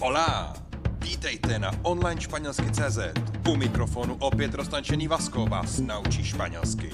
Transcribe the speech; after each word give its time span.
Hola! 0.00 0.54
Vítejte 0.98 1.58
na 1.58 1.70
online 1.82 2.20
španělsky 2.20 2.70
CZ. 2.70 2.98
U 3.48 3.56
mikrofonu 3.56 4.16
opět 4.20 4.54
roztančený 4.54 5.08
Vasko 5.08 5.46
vás 5.46 5.78
naučí 5.78 6.24
španělsky. 6.24 6.90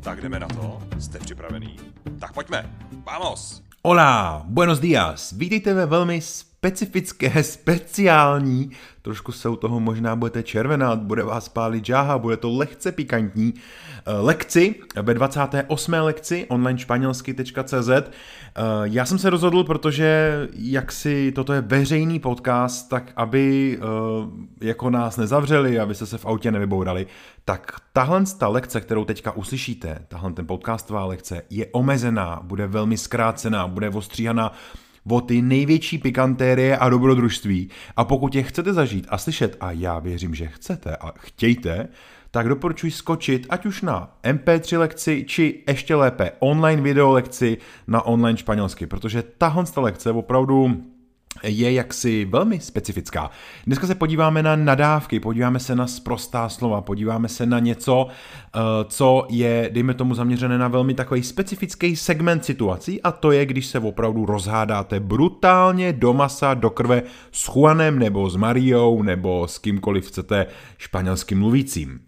Tak 0.00 0.20
jdeme 0.20 0.40
na 0.40 0.48
to? 0.48 0.78
Jste 0.98 1.18
připravený? 1.18 1.76
Tak 2.20 2.32
pojďme! 2.32 2.70
Vamos! 3.06 3.62
Hola, 3.84 4.42
buenos 4.46 4.80
días. 4.80 5.32
Vítejte 5.32 5.74
ve 5.74 5.86
velmi 5.86 6.20
specifické, 6.64 7.42
speciální, 7.42 8.70
trošku 9.02 9.32
se 9.32 9.48
u 9.48 9.56
toho 9.56 9.80
možná 9.80 10.16
budete 10.16 10.42
červenat, 10.42 10.98
bude 10.98 11.22
vás 11.22 11.48
pálit 11.48 11.86
žáha, 11.86 12.18
bude 12.18 12.36
to 12.36 12.50
lehce 12.50 12.92
pikantní, 12.92 13.54
eh, 13.56 14.12
lekci 14.12 14.74
ve 15.02 15.14
28. 15.14 16.02
lekci 16.02 16.46
online 16.48 16.78
španělsky.cz. 16.78 17.88
Eh, 17.88 18.10
Já 18.84 19.04
jsem 19.06 19.18
se 19.18 19.30
rozhodl, 19.30 19.64
protože 19.64 20.38
jak 20.54 20.92
si 20.92 21.32
toto 21.32 21.52
je 21.52 21.60
veřejný 21.60 22.18
podcast, 22.18 22.88
tak 22.88 23.12
aby 23.16 23.78
eh, 23.78 24.66
jako 24.66 24.90
nás 24.90 25.16
nezavřeli, 25.16 25.80
abyste 25.80 26.06
se 26.06 26.18
v 26.18 26.26
autě 26.26 26.50
nevybourali, 26.50 27.06
tak 27.44 27.72
tahle 27.92 28.24
ta 28.38 28.48
lekce, 28.48 28.80
kterou 28.80 29.04
teďka 29.04 29.32
uslyšíte, 29.32 29.98
tahle 30.08 30.32
ten 30.32 30.46
podcastová 30.46 31.04
lekce, 31.04 31.42
je 31.50 31.66
omezená, 31.72 32.40
bude 32.42 32.66
velmi 32.66 32.96
zkrácená, 32.96 33.66
bude 33.68 33.88
ostříhaná 33.88 34.52
o 35.10 35.20
ty 35.20 35.42
největší 35.42 35.98
pikantérie 35.98 36.76
a 36.76 36.88
dobrodružství. 36.88 37.70
A 37.96 38.04
pokud 38.04 38.34
je 38.34 38.42
chcete 38.42 38.72
zažít 38.72 39.06
a 39.08 39.18
slyšet, 39.18 39.56
a 39.60 39.70
já 39.70 39.98
věřím, 39.98 40.34
že 40.34 40.46
chcete 40.46 40.96
a 40.96 41.12
chtějte, 41.18 41.88
tak 42.30 42.48
doporučuji 42.48 42.92
skočit 42.92 43.46
ať 43.50 43.66
už 43.66 43.82
na 43.82 44.16
MP3 44.22 44.78
lekci, 44.78 45.24
či 45.28 45.64
ještě 45.68 45.94
lépe 45.94 46.30
online 46.38 46.82
video 46.82 47.12
lekci 47.12 47.58
na 47.86 48.02
online 48.02 48.38
španělsky, 48.38 48.86
protože 48.86 49.22
tahle 49.38 49.64
ta 49.64 49.80
lekce 49.80 50.10
opravdu 50.10 50.84
je 51.42 51.72
jaksi 51.72 52.24
velmi 52.24 52.60
specifická. 52.60 53.30
Dneska 53.66 53.86
se 53.86 53.94
podíváme 53.94 54.42
na 54.42 54.56
nadávky, 54.56 55.20
podíváme 55.20 55.60
se 55.60 55.74
na 55.74 55.86
sprostá 55.86 56.48
slova, 56.48 56.80
podíváme 56.80 57.28
se 57.28 57.46
na 57.46 57.58
něco, 57.58 58.06
eh, 58.08 58.60
co 58.88 59.26
je, 59.30 59.70
dejme 59.72 59.94
tomu, 59.94 60.14
zaměřené 60.14 60.58
na 60.58 60.68
velmi 60.68 60.94
takový 60.94 61.22
specifický 61.22 61.96
segment 61.96 62.44
situací 62.44 63.02
a 63.02 63.12
to 63.12 63.32
je, 63.32 63.46
když 63.46 63.66
se 63.66 63.78
opravdu 63.78 64.26
rozhádáte 64.26 65.00
brutálně 65.00 65.92
do 65.92 66.12
masa, 66.12 66.54
do 66.54 66.70
krve 66.70 67.02
s 67.32 67.48
Juanem 67.48 67.98
nebo 67.98 68.30
s 68.30 68.36
Mariou 68.36 69.02
nebo 69.02 69.48
s 69.48 69.58
kýmkoliv 69.58 70.06
chcete 70.06 70.46
španělským 70.78 71.38
mluvícím. 71.38 72.00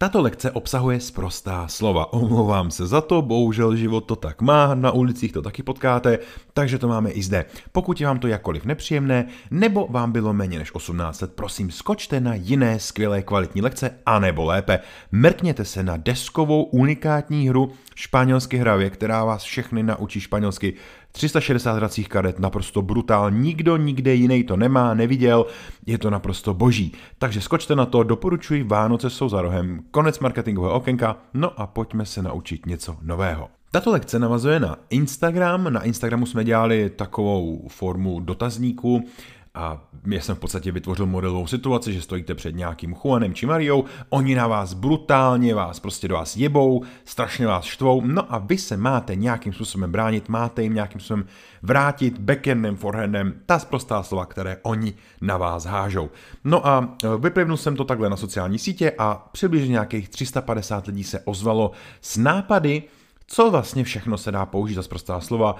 Tato 0.00 0.22
lekce 0.22 0.50
obsahuje 0.50 1.00
sprostá 1.00 1.68
slova. 1.68 2.12
Omlouvám 2.12 2.70
se 2.70 2.86
za 2.86 3.00
to, 3.00 3.22
bohužel 3.22 3.76
život 3.76 4.00
to 4.00 4.16
tak 4.16 4.42
má, 4.42 4.74
na 4.74 4.90
ulicích 4.90 5.32
to 5.32 5.42
taky 5.42 5.62
potkáte, 5.62 6.18
takže 6.54 6.78
to 6.78 6.88
máme 6.88 7.10
i 7.10 7.22
zde. 7.22 7.44
Pokud 7.72 8.00
je 8.00 8.06
vám 8.06 8.18
to 8.18 8.28
jakkoliv 8.28 8.64
nepříjemné, 8.64 9.26
nebo 9.50 9.86
vám 9.90 10.12
bylo 10.12 10.32
méně 10.32 10.58
než 10.58 10.74
18 10.74 11.20
let, 11.20 11.32
prosím 11.34 11.70
skočte 11.70 12.20
na 12.20 12.34
jiné 12.34 12.80
skvělé 12.80 13.22
kvalitní 13.22 13.62
lekce, 13.62 13.90
anebo 14.06 14.44
lépe, 14.44 14.78
mrkněte 15.12 15.64
se 15.64 15.82
na 15.82 15.96
deskovou 15.96 16.62
unikátní 16.62 17.48
hru 17.48 17.72
Španělsky 18.00 18.56
hravě, 18.56 18.90
která 18.90 19.24
vás 19.24 19.42
všechny 19.42 19.82
naučí 19.82 20.20
španělsky 20.20 20.74
360 21.12 21.76
hracích 21.76 22.08
karet, 22.08 22.38
naprosto 22.38 22.82
brutál, 22.82 23.30
nikdo 23.30 23.76
nikde 23.76 24.14
jiný 24.14 24.44
to 24.44 24.56
nemá, 24.56 24.94
neviděl, 24.94 25.46
je 25.86 25.98
to 25.98 26.10
naprosto 26.10 26.54
boží. 26.54 26.92
Takže 27.18 27.40
skočte 27.40 27.76
na 27.76 27.86
to, 27.86 28.02
doporučuji, 28.02 28.62
Vánoce 28.62 29.10
jsou 29.10 29.28
za 29.28 29.42
rohem, 29.42 29.80
konec 29.90 30.18
marketingového 30.18 30.74
okénka, 30.74 31.16
no 31.34 31.60
a 31.60 31.66
pojďme 31.66 32.06
se 32.06 32.22
naučit 32.22 32.66
něco 32.66 32.96
nového. 33.02 33.48
Tato 33.70 33.90
lekce 33.90 34.18
navazuje 34.18 34.60
na 34.60 34.76
Instagram. 34.90 35.72
Na 35.72 35.82
Instagramu 35.82 36.26
jsme 36.26 36.44
dělali 36.44 36.90
takovou 36.90 37.68
formu 37.68 38.20
dotazníku, 38.20 39.04
a 39.58 39.80
já 40.06 40.20
jsem 40.20 40.36
v 40.36 40.38
podstatě 40.38 40.72
vytvořil 40.72 41.06
modelovou 41.06 41.46
situaci, 41.46 41.92
že 41.92 42.02
stojíte 42.02 42.34
před 42.34 42.56
nějakým 42.56 42.96
Juanem 43.04 43.34
či 43.34 43.46
Mariou, 43.46 43.84
oni 44.08 44.34
na 44.34 44.46
vás 44.46 44.74
brutálně 44.74 45.54
vás 45.54 45.80
prostě 45.80 46.08
do 46.08 46.14
vás 46.14 46.36
jebou, 46.36 46.82
strašně 47.04 47.46
vás 47.46 47.64
štvou, 47.64 48.00
no 48.00 48.34
a 48.34 48.38
vy 48.38 48.58
se 48.58 48.76
máte 48.76 49.16
nějakým 49.16 49.52
způsobem 49.52 49.92
bránit, 49.92 50.28
máte 50.28 50.62
jim 50.62 50.74
nějakým 50.74 51.00
způsobem 51.00 51.26
vrátit 51.62 52.18
backendem, 52.18 52.76
forehandem, 52.76 53.34
ta 53.46 53.58
sprostá 53.58 54.02
slova, 54.02 54.26
které 54.26 54.56
oni 54.62 54.94
na 55.20 55.36
vás 55.36 55.64
hážou. 55.64 56.10
No 56.44 56.66
a 56.66 56.96
e, 57.04 57.18
vyplivnul 57.18 57.56
jsem 57.56 57.76
to 57.76 57.84
takhle 57.84 58.10
na 58.10 58.16
sociální 58.16 58.58
sítě 58.58 58.92
a 58.98 59.28
přibližně 59.32 59.72
nějakých 59.72 60.08
350 60.08 60.86
lidí 60.86 61.04
se 61.04 61.20
ozvalo 61.20 61.70
s 62.00 62.16
nápady, 62.16 62.82
co 63.30 63.50
vlastně 63.50 63.84
všechno 63.84 64.18
se 64.18 64.32
dá 64.32 64.46
použít 64.46 64.74
za 64.74 64.82
prostá 64.82 65.20
slova, 65.20 65.56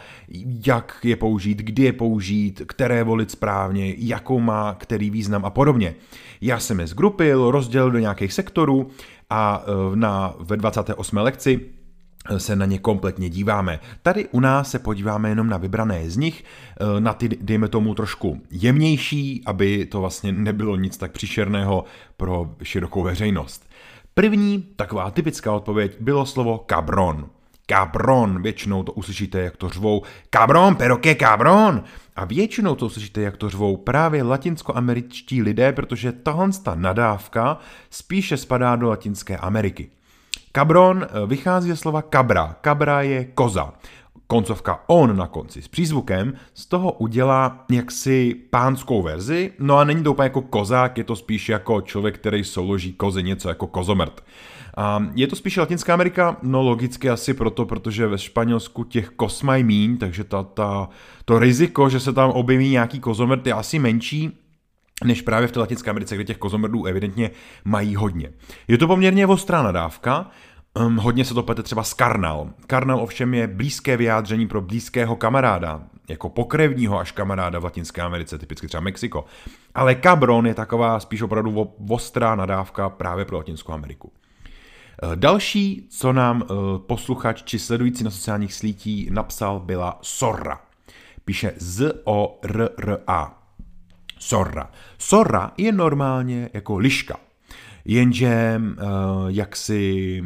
jak 0.67 0.99
je 1.03 1.17
použít, 1.17 1.59
kdy 1.59 1.83
je 1.83 1.93
použít, 1.93 2.63
které 2.67 3.05
volit 3.05 3.31
správně, 3.31 3.95
jakou 3.99 4.41
má 4.41 4.75
který 4.75 5.11
význam 5.11 5.45
a 5.45 5.51
podobně. 5.51 5.95
Já 6.41 6.59
jsem 6.59 6.81
je 6.81 6.87
zgrupil, 6.87 7.51
rozdělil 7.51 7.91
do 7.91 7.99
nějakých 7.99 8.33
sektorů 8.33 8.89
a 9.31 9.65
e, 9.93 9.97
na, 9.97 10.35
ve 10.39 10.57
28. 10.57 11.17
lekci 11.17 11.61
e, 12.31 12.41
se 12.41 12.57
na 12.57 12.67
ně 12.67 12.79
kompletně 12.79 13.29
díváme. 13.29 13.81
Tady 14.03 14.29
u 14.29 14.41
nás 14.41 14.71
se 14.71 14.79
podíváme 14.79 15.29
jenom 15.29 15.49
na 15.49 15.57
vybrané 15.57 16.11
z 16.11 16.17
nich, 16.17 16.45
e, 16.97 17.01
na 17.01 17.13
ty, 17.13 17.29
dejme 17.29 17.69
tomu, 17.69 17.95
trošku 17.95 18.41
jemnější, 18.51 19.43
aby 19.47 19.87
to 19.87 20.01
vlastně 20.01 20.33
nebylo 20.33 20.77
nic 20.77 20.97
tak 20.97 21.13
příšerného 21.13 21.85
pro 22.17 22.51
širokou 22.63 23.03
veřejnost. 23.03 23.69
První 24.15 24.65
taková 24.77 25.11
typická 25.11 25.53
odpověď 25.53 25.97
bylo 26.01 26.27
slovo 26.27 26.65
cabron 26.71 27.29
cabron, 27.73 28.43
většinou 28.43 28.83
to 28.83 28.93
uslyšíte, 28.93 29.41
jak 29.41 29.57
to 29.57 29.69
řvou 29.69 30.03
cabron, 30.35 30.77
pero 30.77 30.97
que 30.97 31.15
cabron. 31.15 31.83
A 32.17 32.25
většinou 32.25 32.75
to 32.75 32.87
uslyšíte, 32.87 33.21
jak 33.21 33.37
to 33.37 33.51
řvou 33.51 33.77
právě 33.77 34.23
latinskoameričtí 34.23 35.43
lidé, 35.43 35.73
protože 35.73 36.13
tahle 36.13 36.49
ta 36.63 36.75
nadávka 36.75 37.59
spíše 37.91 38.37
spadá 38.37 38.77
do 38.77 38.89
Latinské 38.89 39.37
Ameriky. 39.37 39.91
Cabron 40.53 41.07
eh, 41.07 41.27
vychází 41.27 41.69
ze 41.69 41.77
slova 41.77 42.03
cabra. 42.03 42.57
Cabra 42.65 43.03
je 43.03 43.25
koza. 43.25 43.73
Koncovka 44.27 44.85
on 44.87 45.17
na 45.17 45.27
konci 45.27 45.63
s 45.63 45.69
přízvukem 45.69 46.33
z 46.55 46.67
toho 46.67 46.93
udělá 46.93 47.65
jaksi 47.71 48.35
pánskou 48.51 49.03
verzi, 49.03 49.53
no 49.59 49.77
a 49.77 49.85
není 49.85 50.03
to 50.03 50.13
úplně 50.13 50.25
jako 50.25 50.43
kozák, 50.43 50.99
je 50.99 51.05
to 51.05 51.17
spíš 51.17 51.49
jako 51.49 51.81
člověk, 51.81 52.19
který 52.19 52.45
souloží 52.45 52.93
kozy, 52.93 53.23
něco 53.23 53.49
jako 53.49 53.67
kozomrt. 53.67 54.25
A 54.79 55.07
je 55.15 55.27
to 55.27 55.37
spíš 55.37 55.57
Latinská 55.57 55.95
Amerika? 55.95 56.37
No 56.43 56.63
logicky 56.63 57.11
asi 57.11 57.35
proto, 57.35 57.67
protože 57.67 58.07
ve 58.07 58.19
Španělsku 58.19 58.85
těch 58.85 59.11
kos 59.11 59.43
mají 59.43 59.65
míň, 59.65 59.97
takže 59.97 60.25
ta, 60.25 60.43
ta, 60.43 60.89
to 61.25 61.39
riziko, 61.39 61.89
že 61.89 62.01
se 62.01 62.13
tam 62.13 62.31
objeví 62.31 62.71
nějaký 62.71 63.01
kozomrt 63.01 63.47
je 63.47 63.53
asi 63.53 63.79
menší, 63.79 64.39
než 65.05 65.23
právě 65.23 65.49
v 65.49 65.53
té 65.53 65.61
Latinské 65.61 65.91
Americe, 65.91 66.15
kde 66.15 66.25
těch 66.25 66.39
kozomrdů 66.39 66.85
evidentně 66.85 67.31
mají 67.65 67.97
hodně. 67.97 68.31
Je 68.69 68.79
to 68.79 68.87
poměrně 68.87 69.27
ostrá 69.27 69.63
nadávka, 69.63 70.31
Um, 70.87 70.97
hodně 70.97 71.25
se 71.25 71.35
to 71.35 71.43
plete 71.43 71.63
třeba 71.63 71.83
s 71.83 71.95
karnal. 71.95 72.51
Karnal 72.67 73.01
ovšem 73.01 73.35
je 73.35 73.47
blízké 73.47 73.97
vyjádření 73.97 74.47
pro 74.47 74.61
blízkého 74.61 75.17
kamaráda, 75.17 75.83
jako 76.09 76.29
pokrevního 76.29 76.99
až 76.99 77.13
kamaráda 77.13 77.59
v 77.59 77.65
Latinské 77.65 78.03
Americe, 78.03 78.39
typicky 78.39 78.67
třeba 78.67 78.81
Mexiko. 78.81 79.25
Ale 79.75 79.95
cabron 79.95 80.47
je 80.47 80.55
taková 80.55 81.01
spíš 81.01 81.23
opravdu 81.23 81.73
ostrá 81.89 82.35
nadávka 82.35 82.89
právě 82.89 83.25
pro 83.25 83.37
Latinskou 83.37 83.73
Ameriku. 83.73 84.13
Eh, 85.03 85.17
další, 85.17 85.87
co 85.91 86.13
nám 86.13 86.43
eh, 86.43 86.55
posluchač 86.79 87.43
či 87.43 87.59
sledující 87.59 88.05
na 88.05 88.11
sociálních 88.11 88.55
sítích 88.55 89.11
napsal, 89.11 89.61
byla 89.61 89.99
Sorra. 90.03 90.61
Píše 91.25 91.53
Z-O-R-R-A. 91.57 93.39
Sorra. 94.19 94.71
Sorra 94.99 95.53
je 95.57 95.73
normálně 95.73 96.51
jako 96.53 96.79
liška. 96.79 97.17
Jenže 97.85 98.61
uh, 98.61 98.87
jak 99.29 99.57
si 99.57 100.23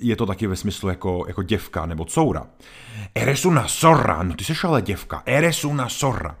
je 0.00 0.16
to 0.16 0.26
taky 0.26 0.46
ve 0.46 0.56
smyslu 0.56 0.88
jako, 0.88 1.24
jako 1.28 1.42
děvka 1.42 1.86
nebo 1.86 2.04
coura. 2.04 2.46
Eres 3.14 3.44
una 3.44 3.68
sorra, 3.68 4.22
no 4.22 4.34
ty 4.34 4.44
seš 4.44 4.64
ale 4.64 4.82
děvka, 4.82 5.22
eres 5.26 5.64
una 5.64 5.88
sorra. 5.88 6.36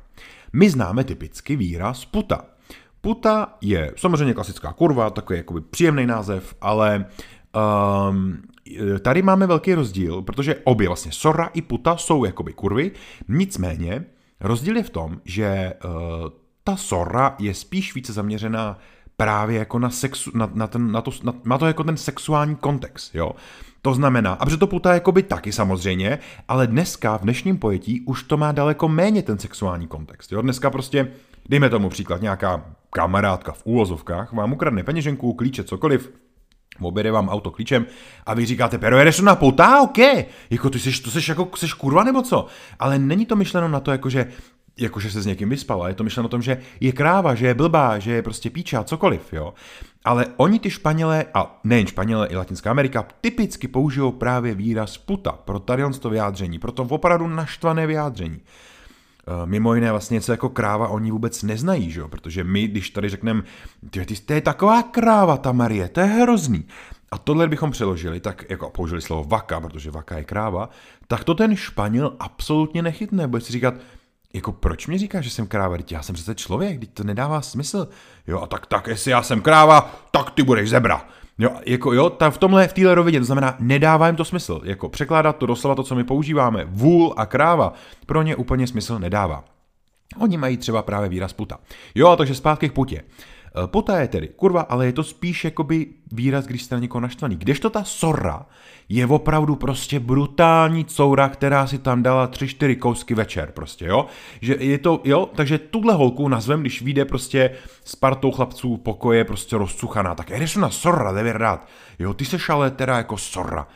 My 0.52 0.70
známe 0.70 1.04
typicky 1.04 1.56
výraz 1.56 2.04
puta. 2.04 2.44
Puta 3.00 3.56
je 3.60 3.92
samozřejmě 3.96 4.34
klasická 4.34 4.72
kurva, 4.72 5.10
takový 5.10 5.38
jakoby 5.38 5.60
příjemný 5.60 6.06
název, 6.06 6.54
ale 6.60 7.06
Um, 8.10 8.42
tady 9.00 9.22
máme 9.22 9.46
velký 9.46 9.74
rozdíl, 9.74 10.22
protože 10.22 10.56
obě 10.64 10.88
vlastně 10.88 11.12
Sora 11.12 11.50
i 11.54 11.62
Puta 11.62 11.96
jsou 11.96 12.24
jakoby 12.24 12.52
kurvy, 12.52 12.90
nicméně 13.28 14.04
rozdíl 14.40 14.76
je 14.76 14.82
v 14.82 14.90
tom, 14.90 15.20
že 15.24 15.72
uh, 15.84 15.90
ta 16.64 16.76
Sora 16.76 17.36
je 17.38 17.54
spíš 17.54 17.94
více 17.94 18.12
zaměřená 18.12 18.78
právě 19.16 19.58
jako 19.58 19.78
na, 19.78 19.90
sexu, 19.90 20.30
na, 20.34 20.50
na, 20.54 20.66
ten, 20.66 20.92
na, 20.92 21.00
to, 21.00 21.10
na, 21.22 21.34
na 21.44 21.58
to 21.58 21.66
jako 21.66 21.84
ten 21.84 21.96
sexuální 21.96 22.56
kontext, 22.56 23.14
jo. 23.14 23.32
To 23.82 23.94
znamená, 23.94 24.32
a 24.32 24.46
to 24.56 24.66
puta 24.66 24.94
jakoby 24.94 25.22
taky 25.22 25.52
samozřejmě, 25.52 26.18
ale 26.48 26.66
dneska 26.66 27.16
v 27.16 27.22
dnešním 27.22 27.58
pojetí 27.58 28.00
už 28.00 28.22
to 28.22 28.36
má 28.36 28.52
daleko 28.52 28.88
méně 28.88 29.22
ten 29.22 29.38
sexuální 29.38 29.86
kontext, 29.86 30.32
jo. 30.32 30.42
Dneska 30.42 30.70
prostě, 30.70 31.12
dejme 31.48 31.70
tomu 31.70 31.88
příklad, 31.88 32.22
nějaká 32.22 32.64
kamarádka 32.90 33.52
v 33.52 33.62
úvozovkách 33.64 34.32
vám 34.32 34.52
ukradne 34.52 34.82
peněženku, 34.82 35.32
klíče, 35.32 35.64
cokoliv, 35.64 36.12
objede 36.80 37.10
vám 37.10 37.28
auto 37.28 37.50
klíčem 37.50 37.86
a 38.26 38.34
vy 38.34 38.46
říkáte, 38.46 38.78
pero 38.78 38.98
eres 38.98 39.20
una 39.20 39.34
puta, 39.34 39.80
ok, 39.80 39.98
jako 40.50 40.70
ty 40.70 40.78
jsi, 40.78 41.02
to 41.02 41.10
jsi 41.10 41.30
jako, 41.30 41.48
jsi 41.56 41.66
kurva 41.78 42.04
nebo 42.04 42.22
co? 42.22 42.46
Ale 42.78 42.98
není 42.98 43.26
to 43.26 43.36
myšleno 43.36 43.68
na 43.68 43.80
to, 43.80 43.90
jako 43.90 44.10
že 44.10 44.26
jakože 44.78 45.10
se 45.10 45.22
s 45.22 45.26
někým 45.26 45.48
vyspala. 45.48 45.88
Je 45.88 45.94
to 45.94 46.04
myšleno 46.04 46.26
o 46.26 46.30
tom, 46.30 46.42
že 46.42 46.58
je 46.80 46.92
kráva, 46.92 47.34
že 47.34 47.46
je 47.46 47.54
blbá, 47.54 47.98
že 47.98 48.12
je 48.12 48.22
prostě 48.22 48.50
píča, 48.50 48.84
cokoliv, 48.84 49.32
jo. 49.32 49.54
Ale 50.04 50.26
oni 50.36 50.58
ty 50.58 50.70
Španělé, 50.70 51.24
a 51.34 51.60
nejen 51.64 51.86
Španělé, 51.86 52.26
i 52.26 52.36
Latinská 52.36 52.70
Amerika, 52.70 53.06
typicky 53.20 53.68
použijou 53.68 54.12
právě 54.12 54.54
výraz 54.54 54.98
puta 54.98 55.32
pro 55.32 55.58
tady 55.58 55.82
to 56.00 56.10
vyjádření, 56.10 56.58
pro 56.58 56.72
to 56.72 56.82
opravdu 56.82 57.26
naštvané 57.26 57.86
vyjádření. 57.86 58.40
Eh, 59.28 59.46
mimo 59.46 59.74
jiné 59.74 59.90
vlastně 59.90 60.14
něco 60.14 60.32
jako 60.32 60.48
kráva 60.48 60.88
oni 60.88 61.10
vůbec 61.10 61.42
neznají, 61.42 61.90
že 61.90 62.00
jo? 62.00 62.08
protože 62.08 62.44
my, 62.44 62.68
když 62.68 62.90
tady 62.90 63.08
řekneme, 63.08 63.42
ty, 63.90 64.06
ty, 64.06 64.14
to 64.14 64.32
je 64.32 64.40
taková 64.40 64.82
kráva 64.82 65.36
ta 65.36 65.52
Marie, 65.52 65.88
to 65.88 66.00
je 66.00 66.06
hrozný. 66.06 66.64
A 67.10 67.18
tohle 67.18 67.48
bychom 67.48 67.70
přeložili, 67.70 68.20
tak 68.20 68.44
jako 68.48 68.70
použili 68.70 69.02
slovo 69.02 69.24
vaka, 69.24 69.60
protože 69.60 69.90
vaka 69.90 70.18
je 70.18 70.24
kráva, 70.24 70.70
tak 71.06 71.24
to 71.24 71.34
ten 71.34 71.56
Španěl 71.56 72.16
absolutně 72.18 72.82
nechytne. 72.82 73.28
Bude 73.28 73.40
si 73.40 73.52
říkat, 73.52 73.74
jako 74.34 74.52
proč 74.52 74.86
mi 74.86 74.98
říkáš, 74.98 75.24
že 75.24 75.30
jsem 75.30 75.46
kráva, 75.46 75.76
teď 75.76 75.92
já 75.92 76.02
jsem 76.02 76.14
přece 76.14 76.34
člověk, 76.34 76.80
teď 76.80 76.90
to 76.94 77.04
nedává 77.04 77.40
smysl. 77.40 77.88
Jo, 78.26 78.40
a 78.40 78.46
tak, 78.46 78.66
tak, 78.66 78.86
jestli 78.86 79.10
já 79.10 79.22
jsem 79.22 79.40
kráva, 79.40 79.94
tak 80.10 80.30
ty 80.30 80.42
budeš 80.42 80.70
zebra. 80.70 81.08
Jo, 81.38 81.50
jako 81.66 81.92
jo, 81.92 82.10
ta, 82.10 82.30
v 82.30 82.38
tomhle, 82.38 82.68
v 82.68 82.72
téhle 82.72 82.94
rovině, 82.94 83.18
to 83.18 83.24
znamená, 83.24 83.56
nedává 83.58 84.06
jim 84.06 84.16
to 84.16 84.24
smysl. 84.24 84.60
Jako 84.64 84.88
překládat 84.88 85.36
to 85.36 85.46
doslova 85.46 85.74
to, 85.74 85.82
co 85.82 85.94
my 85.94 86.04
používáme, 86.04 86.64
vůl 86.68 87.14
a 87.16 87.26
kráva, 87.26 87.72
pro 88.06 88.22
ně 88.22 88.36
úplně 88.36 88.66
smysl 88.66 88.98
nedává. 88.98 89.44
Oni 90.18 90.36
mají 90.36 90.56
třeba 90.56 90.82
právě 90.82 91.08
výraz 91.08 91.32
puta. 91.32 91.58
Jo, 91.94 92.16
takže 92.16 92.34
zpátky 92.34 92.68
k 92.68 92.72
putě. 92.72 93.02
Eh, 93.64 93.66
Pota 93.66 94.00
je 94.00 94.08
tedy 94.08 94.28
kurva, 94.28 94.60
ale 94.60 94.86
je 94.86 94.92
to 94.92 95.04
spíš 95.04 95.44
jakoby 95.44 95.86
výraz, 96.12 96.46
když 96.46 96.62
jste 96.62 96.74
na 96.74 96.80
někoho 96.80 97.00
naštvaný. 97.00 97.36
Kdežto 97.36 97.70
ta 97.70 97.84
sorra 97.84 98.46
je 98.88 99.06
opravdu 99.06 99.56
prostě 99.56 100.00
brutální 100.00 100.84
coura, 100.84 101.28
která 101.28 101.66
si 101.66 101.78
tam 101.78 102.02
dala 102.02 102.26
tři, 102.26 102.48
čtyři 102.48 102.76
kousky 102.76 103.14
večer 103.14 103.52
prostě, 103.52 103.86
jo. 103.86 104.06
Že 104.40 104.56
je 104.60 104.78
to, 104.78 105.00
jo, 105.04 105.30
takže 105.34 105.58
tuhle 105.58 105.94
holku 105.94 106.28
nazvem, 106.28 106.60
když 106.60 106.82
vyjde 106.82 107.04
prostě 107.04 107.50
s 107.84 107.96
partou 107.96 108.30
chlapců 108.30 108.76
pokoje 108.76 109.24
prostě 109.24 109.56
rozcuchaná, 109.56 110.14
tak 110.14 110.30
je 110.30 110.46
na 110.58 110.70
sorra, 110.70 111.12
de 111.12 111.32
rád. 111.32 111.68
Jo, 111.98 112.14
ty 112.14 112.24
seš 112.24 112.48
ale 112.48 112.70
teda 112.70 112.96
jako 112.96 113.16
sorra. 113.16 113.66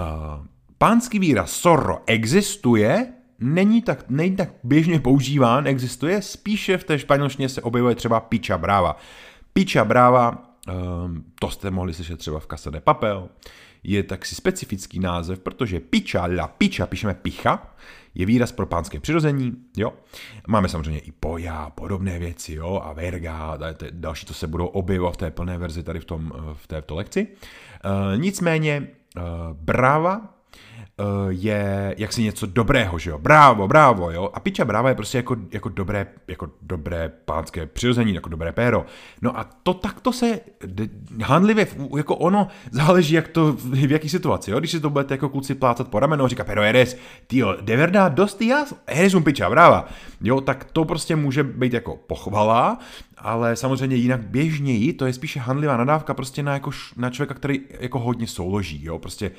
Uh, 0.00 0.46
pánský 0.78 1.18
výraz 1.18 1.50
sorro 1.50 1.98
existuje, 2.06 3.12
není 3.40 3.82
tak, 3.82 4.04
není 4.08 4.36
tak 4.36 4.50
běžně 4.64 5.00
používán, 5.00 5.66
existuje, 5.66 6.22
spíše 6.22 6.78
v 6.78 6.84
té 6.84 6.98
španělštině 6.98 7.48
se 7.48 7.62
objevuje 7.62 7.94
třeba 7.94 8.20
piča 8.20 8.58
brava. 8.58 8.96
Piča 9.52 9.84
brava, 9.84 10.42
um, 11.04 11.24
to 11.40 11.50
jste 11.50 11.70
mohli 11.70 11.94
slyšet 11.94 12.18
třeba 12.18 12.40
v 12.40 12.46
Casa 12.46 12.70
de 12.70 12.80
Papel, 12.80 13.28
je 13.82 14.02
taksi 14.02 14.34
specifický 14.34 14.98
název, 14.98 15.38
protože 15.38 15.80
piča, 15.80 16.26
la 16.26 16.48
piča, 16.48 16.86
píšeme 16.86 17.14
picha, 17.14 17.74
je 18.14 18.26
výraz 18.26 18.52
pro 18.52 18.66
pánské 18.66 19.00
přirození, 19.00 19.52
jo. 19.76 19.92
Máme 20.46 20.68
samozřejmě 20.68 21.00
i 21.00 21.12
poja, 21.12 21.70
podobné 21.70 22.18
věci, 22.18 22.52
jo, 22.52 22.82
a 22.84 22.92
verga, 22.92 23.58
další 23.90 24.26
to 24.26 24.34
se 24.34 24.46
budou 24.46 24.66
objevovat 24.66 25.14
v 25.14 25.16
té 25.16 25.30
plné 25.30 25.58
verzi 25.58 25.82
tady 25.82 26.00
v, 26.00 26.04
tom, 26.04 26.32
v 26.54 26.66
této 26.66 26.94
lekci. 26.94 27.26
Uh, 27.84 28.20
nicméně, 28.20 28.88
uh, 29.16 29.22
brava 29.52 30.20
Eh, 30.20 30.37
je 31.28 31.94
jaksi 31.98 32.22
něco 32.22 32.46
dobrého, 32.46 32.98
že 32.98 33.10
jo, 33.10 33.18
brávo, 33.18 33.68
brávo, 33.68 34.10
jo, 34.10 34.30
a 34.34 34.40
piča 34.40 34.64
bráva 34.64 34.88
je 34.88 34.94
prostě 34.94 35.18
jako, 35.18 35.36
jako 35.52 35.68
dobré, 35.68 36.06
jako 36.28 36.50
dobré 36.62 37.12
pánské 37.24 37.66
přirození, 37.66 38.14
jako 38.14 38.28
dobré 38.28 38.52
péro. 38.52 38.86
No 39.22 39.38
a 39.38 39.44
to 39.62 39.74
takto 39.74 40.12
se 40.12 40.40
handlivě, 41.24 41.66
jako 41.96 42.16
ono, 42.16 42.48
záleží 42.70 43.14
jak 43.14 43.28
to, 43.28 43.52
v 43.52 43.90
jaký 43.90 44.08
situaci, 44.08 44.50
jo, 44.50 44.58
když 44.58 44.70
si 44.70 44.80
to 44.80 44.90
budete 44.90 45.14
jako 45.14 45.28
kluci 45.28 45.54
plácat 45.54 45.88
po 45.88 46.00
ramenu 46.00 46.24
a 46.24 46.28
říká, 46.28 46.44
pero 46.44 46.62
eres, 46.62 46.96
tío, 47.26 47.56
de 47.60 47.76
verdad, 47.76 48.12
dost 48.12 48.42
jas, 48.42 48.74
eres 48.86 49.14
un 49.14 49.24
piča 49.24 49.50
bráva, 49.50 49.88
jo, 50.20 50.40
tak 50.40 50.64
to 50.64 50.84
prostě 50.84 51.16
může 51.16 51.44
být 51.44 51.72
jako 51.72 51.96
pochvala, 51.96 52.78
ale 53.18 53.56
samozřejmě 53.56 53.96
jinak 53.96 54.20
běžněji, 54.20 54.92
to 54.92 55.06
je 55.06 55.12
spíše 55.12 55.40
handlivá 55.40 55.76
nadávka 55.76 56.14
prostě 56.14 56.42
na, 56.42 56.52
jako, 56.52 56.70
na 56.96 57.10
člověka, 57.10 57.34
který 57.34 57.60
jako 57.80 57.98
hodně 57.98 58.26
souloží, 58.26 58.84
jo, 58.84 58.98
prostě 58.98 59.30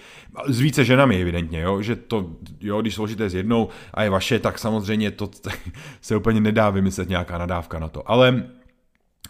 s 0.47 0.59
více 0.59 0.85
ženami 0.85 1.21
evidentně, 1.21 1.48
jo, 1.57 1.81
že 1.81 1.95
to, 1.95 2.29
jo, 2.61 2.81
když 2.81 2.95
složíte 2.95 3.29
s 3.29 3.35
jednou 3.35 3.69
a 3.93 4.03
je 4.03 4.09
vaše, 4.09 4.39
tak 4.39 4.59
samozřejmě 4.59 5.11
to 5.11 5.29
se 6.01 6.15
úplně 6.15 6.41
nedá 6.41 6.69
vymyslet 6.69 7.09
nějaká 7.09 7.37
nadávka 7.37 7.79
na 7.79 7.89
to, 7.89 8.11
ale 8.11 8.31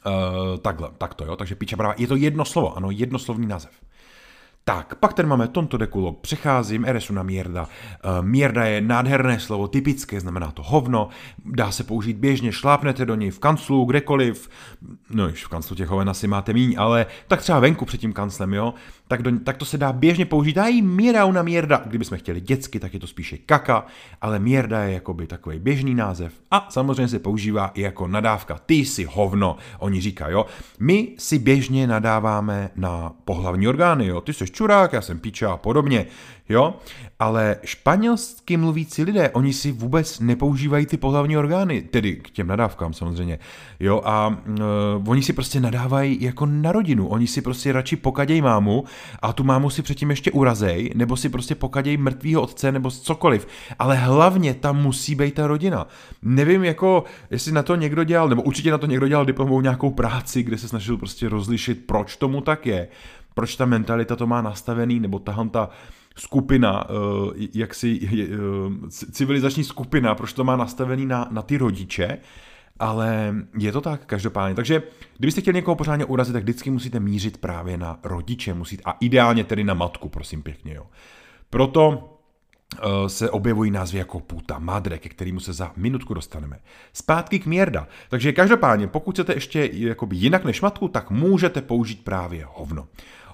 uh, 0.05 0.57
takhle, 0.57 0.89
takto, 0.97 1.25
jo, 1.25 1.35
takže 1.35 1.55
píča 1.55 1.75
brava, 1.75 1.93
je 1.97 2.07
to 2.07 2.15
jedno 2.15 2.45
slovo, 2.45 2.77
ano, 2.77 2.91
jednoslovný 2.91 3.47
název. 3.47 3.71
Tak, 4.63 4.95
pak 4.95 5.13
tady 5.13 5.27
máme 5.27 5.47
Tonto 5.47 5.77
Dekulo, 5.77 6.13
přecházím, 6.13 6.85
eresu 6.85 7.13
na 7.13 7.23
mierda. 7.23 7.61
Uh, 7.61 8.25
mierda 8.25 8.65
je 8.65 8.81
nádherné 8.81 9.39
slovo, 9.39 9.67
typické, 9.67 10.19
znamená 10.19 10.51
to 10.51 10.63
hovno, 10.63 11.09
dá 11.45 11.71
se 11.71 11.83
použít 11.83 12.17
běžně, 12.17 12.51
šlápnete 12.51 13.05
do 13.05 13.15
něj 13.15 13.31
v 13.31 13.39
kanclu, 13.39 13.85
kdekoliv, 13.85 14.49
no 15.09 15.27
již 15.27 15.45
v 15.45 15.49
kanclu 15.49 15.75
těch 15.75 15.87
hoven 15.87 16.09
asi 16.09 16.27
máte 16.27 16.53
míň, 16.53 16.75
ale 16.77 17.05
tak 17.27 17.41
třeba 17.41 17.59
venku 17.59 17.85
před 17.85 17.97
tím 17.97 18.13
kanclem, 18.13 18.53
jo, 18.53 18.73
tak, 19.09 19.23
do, 19.23 19.39
tak 19.39 19.57
to 19.57 19.65
se 19.65 19.77
dá 19.77 19.93
běžně 19.93 20.25
použít. 20.25 20.57
A 20.57 20.67
i 20.67 20.81
mierda 20.81 21.25
una 21.25 21.41
mierda, 21.41 21.81
kdybychom 21.85 22.17
chtěli 22.17 22.41
dětsky, 22.41 22.79
tak 22.79 22.93
je 22.93 22.99
to 22.99 23.07
spíše 23.07 23.37
kaka, 23.37 23.85
ale 24.21 24.39
mierda 24.39 24.83
je 24.83 24.93
jakoby 24.93 25.27
takový 25.27 25.59
běžný 25.59 25.95
název 25.95 26.33
a 26.51 26.67
samozřejmě 26.69 27.07
se 27.07 27.19
používá 27.19 27.71
i 27.73 27.81
jako 27.81 28.07
nadávka. 28.07 28.59
Ty 28.65 28.73
jsi 28.73 29.03
hovno, 29.03 29.57
oni 29.79 30.01
říkají, 30.01 30.33
jo. 30.33 30.45
My 30.79 31.07
si 31.17 31.39
běžně 31.39 31.87
nadáváme 31.87 32.69
na 32.75 33.13
pohlavní 33.25 33.67
orgány, 33.67 34.05
jo. 34.05 34.21
Ty 34.21 34.33
jsi 34.33 34.45
čurák, 34.45 34.93
já 34.93 35.01
jsem 35.01 35.19
píča 35.19 35.53
a 35.53 35.57
podobně 35.57 36.05
jo, 36.49 36.73
ale 37.19 37.55
španělsky 37.63 38.57
mluvící 38.57 39.03
lidé, 39.03 39.29
oni 39.29 39.53
si 39.53 39.71
vůbec 39.71 40.19
nepoužívají 40.19 40.85
ty 40.85 40.97
pohlavní 40.97 41.37
orgány, 41.37 41.81
tedy 41.81 42.15
k 42.15 42.29
těm 42.29 42.47
nadávkám 42.47 42.93
samozřejmě, 42.93 43.39
jo, 43.79 44.01
a 44.05 44.27
uh, 44.27 45.09
oni 45.09 45.23
si 45.23 45.33
prostě 45.33 45.59
nadávají 45.59 46.23
jako 46.23 46.45
na 46.45 46.71
rodinu, 46.71 47.07
oni 47.07 47.27
si 47.27 47.41
prostě 47.41 47.71
radši 47.71 47.95
pokadějí 47.95 48.41
mámu 48.41 48.83
a 49.21 49.33
tu 49.33 49.43
mámu 49.43 49.69
si 49.69 49.81
předtím 49.81 50.09
ještě 50.09 50.31
urazej, 50.31 50.91
nebo 50.95 51.17
si 51.17 51.29
prostě 51.29 51.55
pokadějí 51.55 51.97
mrtvýho 51.97 52.41
otce, 52.41 52.71
nebo 52.71 52.91
cokoliv, 52.91 53.47
ale 53.79 53.95
hlavně 53.95 54.53
tam 54.53 54.81
musí 54.81 55.15
být 55.15 55.33
ta 55.33 55.47
rodina. 55.47 55.87
Nevím, 56.21 56.63
jako, 56.63 57.03
jestli 57.31 57.51
na 57.51 57.63
to 57.63 57.75
někdo 57.75 58.03
dělal, 58.03 58.29
nebo 58.29 58.41
určitě 58.41 58.71
na 58.71 58.77
to 58.77 58.85
někdo 58.85 59.07
dělal 59.07 59.25
diplomovou 59.25 59.61
nějakou 59.61 59.91
práci, 59.91 60.43
kde 60.43 60.57
se 60.57 60.67
snažil 60.67 60.97
prostě 60.97 61.29
rozlišit, 61.29 61.85
proč 61.85 62.15
tomu 62.15 62.41
tak 62.41 62.65
je, 62.65 62.87
proč 63.33 63.55
ta 63.55 63.65
mentalita 63.65 64.15
to 64.15 64.27
má 64.27 64.41
nastavený, 64.41 64.99
nebo 64.99 65.19
tahle 65.19 65.49
ta 65.49 65.69
skupina, 66.19 66.83
eh, 66.89 67.47
jaksi 67.53 67.99
eh, 68.03 68.89
civilizační 69.11 69.63
skupina, 69.63 70.15
proč 70.15 70.33
to 70.33 70.43
má 70.43 70.55
nastavený 70.55 71.05
na, 71.05 71.27
na 71.31 71.41
ty 71.41 71.57
rodiče, 71.57 72.17
ale 72.79 73.35
je 73.57 73.71
to 73.71 73.81
tak 73.81 74.05
každopádně. 74.05 74.55
Takže 74.55 74.83
kdybyste 75.17 75.41
chtěli 75.41 75.55
někoho 75.55 75.75
pořádně 75.75 76.05
urazit, 76.05 76.33
tak 76.33 76.43
vždycky 76.43 76.71
musíte 76.71 76.99
mířit 76.99 77.37
právě 77.37 77.77
na 77.77 77.99
rodiče, 78.03 78.53
musíte, 78.53 78.83
a 78.85 78.91
ideálně 78.99 79.43
tedy 79.43 79.63
na 79.63 79.73
matku, 79.73 80.09
prosím 80.09 80.41
pěkně. 80.41 80.73
Jo. 80.73 80.85
Proto 81.49 82.09
eh, 82.73 83.09
se 83.09 83.29
objevují 83.29 83.71
názvy 83.71 83.97
jako 83.97 84.19
puta, 84.19 84.59
madre, 84.59 84.97
ke 84.97 85.09
kterému 85.09 85.39
se 85.39 85.53
za 85.53 85.71
minutku 85.75 86.13
dostaneme. 86.13 86.59
Zpátky 86.93 87.39
k 87.39 87.45
mierda. 87.45 87.87
Takže 88.09 88.31
každopádně, 88.31 88.87
pokud 88.87 89.15
chcete 89.15 89.33
ještě 89.33 89.69
jakoby 89.73 90.15
jinak 90.15 90.43
než 90.43 90.61
matku, 90.61 90.87
tak 90.87 91.11
můžete 91.11 91.61
použít 91.61 92.03
právě 92.03 92.45
hovno. 92.53 92.87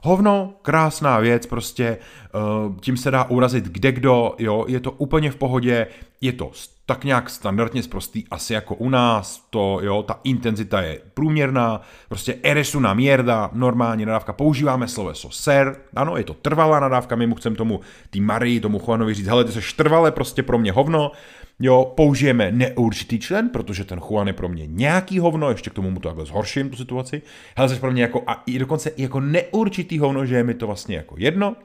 Hovno, 0.05 0.53
krásná 0.61 1.19
věc, 1.19 1.45
prostě 1.45 1.85
eh, 1.85 2.39
tím 2.81 2.97
se 2.97 3.11
dá 3.11 3.23
urazit 3.23 3.65
kde 3.65 3.91
kdo, 3.91 4.35
jo, 4.39 4.65
je 4.67 4.79
to 4.79 4.91
úplně 4.91 5.31
v 5.31 5.35
pohodě, 5.35 5.87
je 6.21 6.33
to 6.33 6.51
tak 6.85 7.03
nějak 7.03 7.29
standardně 7.29 7.83
zprostý, 7.83 8.23
asi 8.31 8.53
jako 8.53 8.75
u 8.75 8.89
nás, 8.89 9.47
to, 9.49 9.79
jo, 9.81 10.03
ta 10.03 10.19
intenzita 10.23 10.81
je 10.81 11.01
průměrná, 11.13 11.81
prostě 12.07 12.37
eresu 12.43 12.79
na 12.79 12.93
mierda, 12.93 13.49
normální 13.53 14.05
nadávka, 14.05 14.33
používáme 14.33 14.87
sloveso 14.87 15.31
ser, 15.31 15.75
ano, 15.95 16.17
je 16.17 16.23
to 16.23 16.33
trvalá 16.33 16.79
nadávka, 16.79 17.15
my 17.15 17.27
mu 17.27 17.35
chceme 17.35 17.55
tomu, 17.55 17.79
tý 18.09 18.21
Marii, 18.21 18.59
tomu 18.59 18.81
Juanovi 18.87 19.13
říct, 19.13 19.27
hele, 19.27 19.43
ty 19.43 19.51
seš 19.51 19.73
trvale 19.73 20.11
prostě 20.11 20.43
pro 20.43 20.57
mě 20.57 20.71
hovno, 20.71 21.11
Jo, 21.59 21.93
použijeme 21.95 22.51
neurčitý 22.51 23.19
člen, 23.19 23.49
protože 23.49 23.85
ten 23.85 23.99
Juan 23.99 24.27
je 24.27 24.33
pro 24.33 24.49
mě 24.49 24.67
nějaký 24.67 25.19
hovno, 25.19 25.49
ještě 25.49 25.69
k 25.69 25.73
tomu 25.73 25.91
mu 25.91 25.99
to 25.99 26.09
takhle 26.09 26.25
zhorším 26.25 26.69
tu 26.69 26.75
situaci. 26.75 27.21
Hele, 27.57 27.69
jsi 27.69 27.79
pro 27.79 27.91
mě 27.91 28.01
jako, 28.01 28.23
a 28.27 28.43
i 28.45 28.59
dokonce 28.59 28.91
jako 28.97 29.19
neurčitý 29.19 29.99
hovno, 29.99 30.25
že 30.25 30.35
je 30.35 30.43
mi 30.43 30.53
to 30.53 30.67
vlastně 30.67 30.95
jako 30.95 31.15
jedno. 31.17 31.55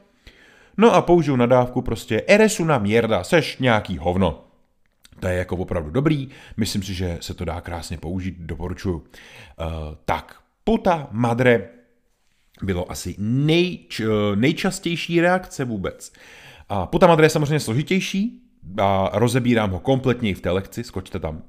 No 0.77 0.95
a 0.95 1.03
použiju 1.03 1.37
nadávku 1.37 1.83
prostě 1.83 2.23
eresu 2.27 2.65
na 2.65 2.79
mierda, 2.79 3.25
seš 3.25 3.59
nějaký 3.59 3.99
hovno. 3.99 4.45
To 5.21 5.27
je 5.27 5.39
jako 5.39 5.57
opravdu 5.57 5.91
dobrý, 5.91 6.29
myslím 6.57 6.83
si, 6.83 6.95
že 6.95 7.19
se 7.21 7.35
to 7.35 7.45
dá 7.45 7.61
krásně 7.61 7.99
použít, 7.99 8.37
doporučuju. 8.39 8.97
Uh, 8.97 9.05
tak, 10.05 10.41
puta 10.65 11.09
madre 11.11 11.69
bylo 12.63 12.91
asi 12.91 13.15
nejč, 13.19 14.01
uh, 14.01 14.07
nejčastější 14.35 15.21
reakce 15.21 15.65
vůbec. 15.65 16.13
A 16.69 16.87
puta 16.87 17.07
madre 17.07 17.27
je 17.27 17.31
samozřejmě 17.31 17.61
složitější, 17.61 18.43
a 18.79 19.11
rozebírám 19.13 19.71
ho 19.71 19.81
kompletně 19.81 20.31
i 20.31 20.35
v 20.35 20.41
té 20.41 20.51
lekci, 20.51 20.85
skočte 20.85 21.19
tam. 21.19 21.43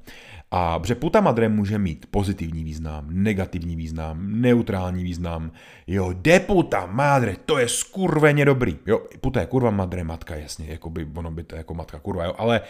A 0.52 0.80
protože 0.80 0.96
puta 0.96 1.22
madre 1.22 1.50
může 1.50 1.78
mít 1.78 2.06
pozitivní 2.12 2.64
význam, 2.64 3.08
negativní 3.10 3.76
význam, 3.76 4.42
neutrální 4.42 5.04
význam. 5.04 5.52
Jo, 5.88 6.14
de 6.14 6.40
puta 6.40 6.86
madre, 6.86 7.36
to 7.46 7.58
je 7.58 7.68
skurveně 7.68 8.46
dobrý. 8.46 8.78
Jo, 8.86 9.02
puta 9.22 9.40
je 9.40 9.46
kurva, 9.46 9.72
madre 9.72 10.04
matka, 10.04 10.36
jasně, 10.36 10.66
jako 10.70 10.90
by, 10.90 11.08
ono 11.16 11.32
by 11.32 11.44
to 11.44 11.56
jako 11.56 11.74
matka 11.74 12.00
kurva, 12.00 12.26
jo, 12.26 12.34
ale 12.38 12.62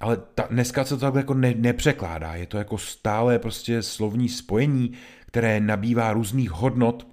ale 0.00 0.16
ta, 0.34 0.46
dneska 0.50 0.84
se 0.84 0.94
to 0.94 1.00
takhle 1.00 1.20
jako 1.20 1.34
ne, 1.34 1.54
nepřekládá. 1.56 2.34
Je 2.34 2.46
to 2.46 2.58
jako 2.58 2.78
stále 2.78 3.38
prostě 3.38 3.82
slovní 3.82 4.28
spojení, 4.28 4.92
které 5.26 5.60
nabývá 5.60 6.12
různých 6.12 6.50
hodnot. 6.50 7.06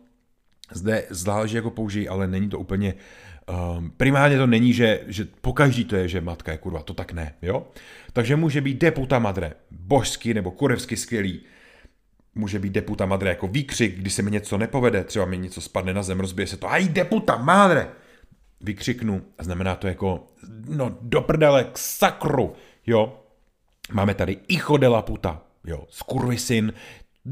Zde 0.72 1.04
záleží 1.10 1.56
jako 1.56 1.72
použijí, 1.72 2.10
ale 2.10 2.27
není 2.27 2.50
to 2.50 2.60
úplně 2.60 2.94
Um, 3.48 3.92
primárně 3.98 4.38
to 4.38 4.48
není, 4.48 4.74
že, 4.74 5.00
že 5.08 5.28
pokaždý 5.42 5.86
to 5.86 5.96
je, 5.96 6.08
že 6.08 6.22
matka 6.22 6.52
je 6.52 6.58
kurva, 6.58 6.84
to 6.84 6.94
tak 6.94 7.12
ne, 7.12 7.34
jo? 7.42 7.68
Takže 8.14 8.36
může 8.36 8.62
být 8.62 8.78
deputa 8.78 9.20
madre, 9.20 9.54
božsky 9.72 10.34
nebo 10.34 10.52
kurevsky 10.52 10.98
skvělý, 10.98 11.42
může 12.36 12.60
být 12.60 12.74
deputa 12.74 13.06
madre 13.06 13.30
jako 13.30 13.48
výkřik, 13.48 13.96
když 13.96 14.14
se 14.14 14.22
mi 14.22 14.32
něco 14.32 14.58
nepovede, 14.58 15.04
třeba 15.04 15.25
mi 15.25 15.38
něco 15.38 15.62
spadne 15.62 15.94
na 15.94 16.04
zem, 16.04 16.20
rozbije 16.20 16.48
se 16.48 16.58
to, 16.58 16.72
aj 16.72 16.90
deputa 16.90 17.38
madre, 17.38 17.88
vykřiknu 18.62 19.22
a 19.38 19.44
znamená 19.44 19.75
to 19.75 19.88
jako, 19.88 20.28
no 20.70 20.98
do 21.02 21.22
prdele, 21.22 21.64
k 21.64 21.78
sakru, 21.78 22.54
jo? 22.88 23.22
Máme 23.92 24.14
tady 24.14 24.38
icho 24.48 24.78
de 24.78 24.88
puta, 25.02 25.42
jo, 25.66 25.88
syn, 26.36 26.74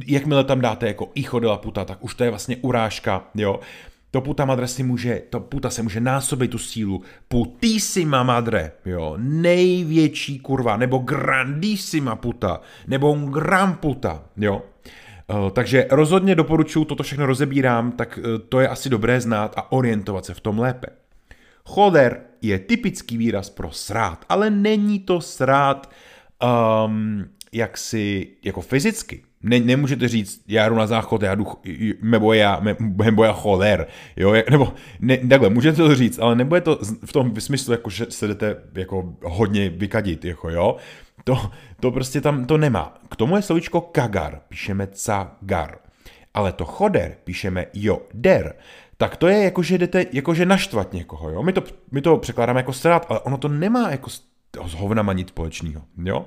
jakmile 0.05 0.43
tam 0.43 0.62
dáte 0.62 0.88
jako 0.88 1.12
icho 1.15 1.39
de 1.39 1.48
puta, 1.58 1.86
tak 1.86 2.03
už 2.03 2.15
to 2.15 2.24
je 2.24 2.29
vlastně 2.29 2.58
urážka, 2.58 3.27
jo? 3.36 3.60
To 4.13 4.22
puta 4.22 4.46
madre 4.46 4.67
si 4.67 4.84
může, 4.84 5.22
to 5.29 5.39
puta 5.39 5.70
se 5.70 5.84
může 5.84 6.00
násobit 6.00 6.51
tu 6.51 6.58
sílu. 6.58 7.01
Putísima 7.27 8.24
madre, 8.24 8.72
jo, 8.86 9.15
největší 9.17 10.39
kurva, 10.39 10.77
nebo 10.77 10.98
grandísima 10.98 12.15
puta, 12.15 12.62
nebo 12.88 13.13
gran 13.13 13.74
puta, 13.74 14.24
jo. 14.38 14.62
Uh, 15.27 15.50
takže 15.50 15.88
rozhodně 15.91 16.36
doporučuji, 16.36 16.86
toto 16.86 17.03
všechno 17.03 17.25
rozebírám, 17.25 17.91
tak 17.91 18.20
uh, 18.24 18.38
to 18.50 18.60
je 18.60 18.67
asi 18.67 18.89
dobré 18.89 19.22
znát 19.22 19.53
a 19.58 19.72
orientovat 19.72 20.25
se 20.25 20.34
v 20.34 20.39
tom 20.39 20.60
lépe. 20.60 20.88
Choder 21.65 22.22
je 22.41 22.60
typický 22.60 23.17
výraz 23.17 23.50
pro 23.50 23.72
srát, 23.72 24.25
ale 24.29 24.50
není 24.50 25.00
to 25.00 25.22
srát 25.22 25.89
um, 26.86 27.25
jaksi 27.51 28.27
jako 28.43 28.62
fyzicky. 28.62 29.24
Ne, 29.43 29.59
nemůžete 29.59 30.07
říct, 30.07 30.43
já 30.47 30.69
jdu 30.69 30.75
na 30.75 30.88
záchod, 30.88 31.21
já 31.21 31.35
jdu, 31.35 31.47
nebo 32.01 32.33
já, 32.33 32.62
nebo 33.03 33.23
já 33.23 33.33
choler, 33.33 33.88
jo, 34.15 34.33
nebo 34.51 34.73
ne, 35.00 35.17
takhle, 35.17 35.50
můžete 35.50 35.77
to 35.77 35.95
říct, 35.95 36.19
ale 36.19 36.35
nebude 36.35 36.62
to 36.62 36.79
v 37.05 37.13
tom 37.13 37.39
smyslu, 37.39 37.71
jako, 37.73 37.89
že 37.89 38.05
se 38.09 38.27
jdete 38.27 38.55
jako 38.73 39.13
hodně 39.23 39.69
vykadit, 39.69 40.25
jako 40.25 40.50
jo, 40.50 40.77
to, 41.23 41.51
to 41.79 41.91
prostě 41.91 42.21
tam 42.21 42.45
to 42.45 42.57
nemá. 42.57 42.97
K 43.09 43.15
tomu 43.15 43.35
je 43.35 43.41
slovíčko 43.41 43.81
kagar, 43.81 44.41
píšeme 44.50 44.88
cagar, 44.88 45.77
ale 46.33 46.51
to 46.51 46.65
choder 46.65 47.15
píšeme 47.23 47.65
jo, 47.73 48.01
der, 48.13 48.55
tak 48.97 49.15
to 49.15 49.27
je 49.27 49.43
jako, 49.43 49.63
že 49.63 49.77
jdete 49.77 50.05
jakože 50.12 50.45
naštvat 50.45 50.93
někoho, 50.93 51.29
jo, 51.29 51.43
my 51.43 51.53
to, 51.53 51.63
my 51.91 52.01
to 52.01 52.17
překládáme 52.17 52.59
jako 52.59 52.73
strát, 52.73 53.05
ale 53.09 53.19
ono 53.19 53.38
to 53.38 53.47
nemá 53.47 53.91
jako 53.91 54.09
s, 54.09 54.21
s 54.65 54.73
hovnama 54.73 55.13
nic 55.13 55.27
společného, 55.27 55.81
jo. 56.03 56.25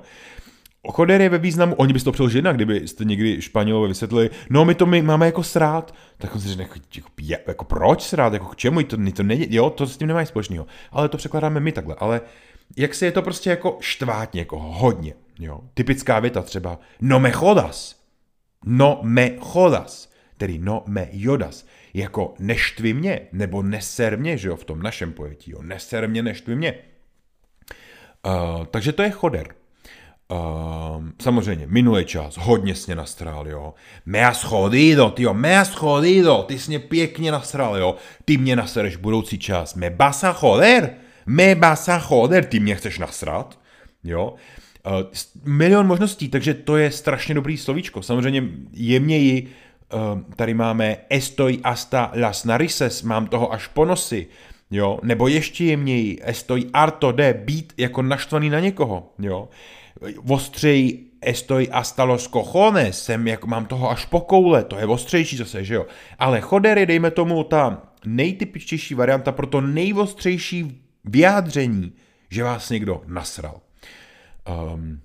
Choder 0.91 1.21
je 1.21 1.29
ve 1.29 1.37
významu, 1.37 1.75
oni 1.75 1.93
by 1.93 1.99
to 1.99 2.11
přeložili 2.11 2.39
jinak, 2.39 2.55
kdybyste 2.55 3.05
někdy 3.05 3.41
Španělové 3.41 3.87
vysvětlili, 3.87 4.29
no 4.49 4.65
my 4.65 4.75
to 4.75 4.85
my 4.85 5.01
máme 5.01 5.25
jako 5.25 5.43
srát, 5.43 5.95
tak 6.17 6.35
on 6.35 6.41
si 6.41 6.47
řekne, 6.47 6.63
jako, 6.63 6.79
jako, 7.21 7.43
jako 7.51 7.65
proč 7.65 8.01
srát, 8.01 8.33
jako 8.33 8.45
k 8.45 8.55
čemu, 8.55 8.83
to, 8.83 8.97
to 9.15 9.23
není, 9.23 9.47
jo, 9.49 9.69
to 9.69 9.87
s 9.87 9.97
tím 9.97 10.07
nemá 10.07 10.25
společného, 10.25 10.65
ale 10.91 11.09
to 11.09 11.17
překládáme 11.17 11.59
my 11.59 11.71
takhle, 11.71 11.95
ale 11.99 12.21
jak 12.77 12.95
se 12.95 13.05
je 13.05 13.11
to 13.11 13.21
prostě 13.21 13.49
jako 13.49 13.77
štvát 13.81 14.33
někoho, 14.33 14.71
hodně, 14.71 15.13
jo, 15.39 15.59
typická 15.73 16.19
věta 16.19 16.41
třeba, 16.41 16.79
no 17.01 17.19
me 17.19 17.31
chodas, 17.31 17.95
no 18.65 18.99
me 19.03 19.31
chodas, 19.39 20.11
tedy 20.37 20.59
no 20.59 20.83
me 20.87 21.07
jodas, 21.11 21.65
jako 21.93 22.33
neštvi 22.39 22.93
mě, 22.93 23.21
nebo 23.31 23.63
neser 23.63 24.19
mě, 24.19 24.37
že 24.37 24.47
jo, 24.47 24.55
v 24.55 24.65
tom 24.65 24.81
našem 24.81 25.13
pojetí, 25.13 25.51
jo, 25.51 25.59
neser 25.61 26.09
mě, 26.09 26.23
neštvi 26.23 26.55
mě. 26.55 26.73
Uh, 28.25 28.65
takže 28.65 28.91
to 28.91 29.03
je 29.03 29.09
choder. 29.11 29.55
Uh, 30.31 31.05
samozřejmě, 31.21 31.67
minulý 31.69 32.05
čas, 32.05 32.37
hodně 32.37 32.75
sně 32.75 32.95
nastral, 32.95 33.47
jo. 33.47 33.73
Me 34.05 34.23
has 34.23 34.43
jodido, 34.51 35.09
tyjo, 35.09 35.33
me 35.33 35.57
has 35.57 35.81
jodido, 35.81 36.45
ty 36.47 36.59
jsi 36.59 36.71
mě 36.71 36.79
pěkně 36.79 37.31
nastral, 37.31 37.77
jo. 37.77 37.95
Ty 38.25 38.37
mě 38.37 38.55
nasereš 38.55 38.95
budoucí 38.95 39.39
čas, 39.39 39.75
me 39.75 39.89
vas 39.89 40.23
a 40.23 40.37
joder, 40.43 40.89
me 41.25 41.55
vas 41.55 41.89
a 41.89 42.03
joder, 42.11 42.45
ty 42.45 42.59
mě 42.59 42.75
chceš 42.75 42.99
nasrat, 42.99 43.59
jo. 44.03 44.35
Uh, 44.87 44.93
milion 45.45 45.87
možností, 45.87 46.29
takže 46.29 46.53
to 46.53 46.77
je 46.77 46.91
strašně 46.91 47.35
dobrý 47.35 47.57
slovíčko. 47.57 48.01
Samozřejmě 48.01 48.43
jemněji, 48.73 49.47
uh, 49.93 50.21
tady 50.35 50.53
máme 50.53 50.97
estoy 51.09 51.59
hasta 51.65 52.11
las 52.15 52.43
narices, 52.45 53.03
mám 53.03 53.27
toho 53.27 53.53
až 53.53 53.67
po 53.67 53.85
nosy, 53.85 54.27
jo. 54.71 54.99
Nebo 55.03 55.27
ještě 55.27 55.65
jemněji, 55.65 56.19
estoy 56.23 56.65
harto 56.75 57.11
de, 57.11 57.33
být 57.33 57.73
jako 57.77 58.01
naštvaný 58.01 58.49
na 58.49 58.59
někoho, 58.59 59.13
jo 59.19 59.49
ostřej 60.27 61.07
estoy 61.21 61.67
hasta 61.71 62.03
los 62.03 62.27
cojones, 62.27 63.03
jsem 63.03 63.27
jak 63.27 63.45
mám 63.45 63.65
toho 63.65 63.91
až 63.91 64.05
po 64.05 64.21
koule, 64.21 64.63
to 64.63 64.77
je 64.77 64.85
ostřejší 64.85 65.37
zase, 65.37 65.63
že 65.63 65.75
jo. 65.75 65.85
Ale 66.19 66.41
choder 66.41 66.77
je, 66.77 66.85
dejme 66.85 67.11
tomu, 67.11 67.43
ta 67.43 67.81
nejtypičtější 68.05 68.95
varianta 68.95 69.31
pro 69.31 69.47
to 69.47 69.61
nejostřejší 69.61 70.81
vyjádření, 71.05 71.93
že 72.29 72.43
vás 72.43 72.69
někdo 72.69 73.01
nasral. 73.07 73.61
Um, 74.73 74.99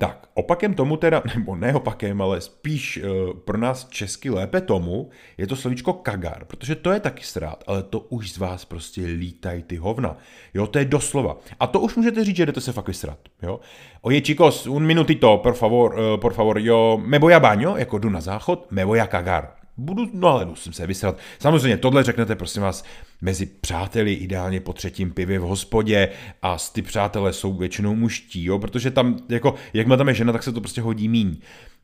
tak, 0.00 0.26
opakem 0.34 0.74
tomu 0.74 0.96
teda, 0.96 1.22
nebo 1.34 1.56
ne 1.56 1.74
opakem, 1.74 2.22
ale 2.22 2.40
spíš 2.40 3.00
uh, 3.02 3.32
pro 3.44 3.58
nás 3.58 3.88
česky 3.88 4.30
lépe 4.30 4.60
tomu, 4.60 5.10
je 5.38 5.46
to 5.46 5.56
slovíčko 5.56 5.92
kagar, 5.92 6.44
protože 6.44 6.74
to 6.74 6.92
je 6.92 7.00
taky 7.00 7.24
srát, 7.24 7.64
ale 7.66 7.82
to 7.82 8.00
už 8.00 8.32
z 8.32 8.38
vás 8.38 8.64
prostě 8.64 9.02
lítají 9.04 9.62
ty 9.62 9.76
hovna. 9.76 10.16
Jo, 10.54 10.66
to 10.66 10.78
je 10.78 10.84
doslova. 10.84 11.36
A 11.60 11.66
to 11.66 11.80
už 11.80 11.96
můžete 11.96 12.24
říct, 12.24 12.36
že 12.36 12.46
jdete 12.46 12.60
se 12.60 12.72
fakt 12.72 12.88
vysrat. 12.88 13.18
Jo. 13.42 13.60
Oye 14.02 14.20
chicos, 14.20 14.66
un 14.66 14.86
minutito, 14.86 15.38
por 15.42 15.54
favor, 15.54 15.94
uh, 15.94 16.20
por 16.20 16.32
favor, 16.32 16.58
jo, 16.58 17.00
me 17.04 17.18
voy 17.18 17.34
a 17.34 17.40
baño, 17.40 17.76
jako 17.76 17.98
jdu 17.98 18.10
na 18.10 18.20
záchod, 18.20 18.66
me 18.70 18.84
voy 18.84 19.00
a 19.00 19.06
kagar 19.06 19.59
budu, 19.80 20.08
no 20.12 20.28
ale 20.28 20.44
musím 20.44 20.72
se 20.72 20.86
vysrat. 20.86 21.18
Samozřejmě 21.38 21.76
tohle 21.76 22.02
řeknete, 22.02 22.36
prosím 22.36 22.62
vás, 22.62 22.84
mezi 23.20 23.46
přáteli, 23.46 24.12
ideálně 24.12 24.60
po 24.60 24.72
třetím 24.72 25.10
pivě 25.10 25.38
v 25.38 25.42
hospodě 25.42 26.08
a 26.42 26.56
ty 26.72 26.82
přátelé 26.82 27.32
jsou 27.32 27.52
většinou 27.52 27.94
muští, 27.94 28.44
jo, 28.44 28.58
protože 28.58 28.90
tam, 28.90 29.16
jako, 29.28 29.54
jakmile 29.72 29.96
tam 29.96 30.08
je 30.08 30.14
žena, 30.14 30.32
tak 30.32 30.42
se 30.42 30.52
to 30.52 30.60
prostě 30.60 30.80
hodí 30.80 31.08
míň. 31.08 31.36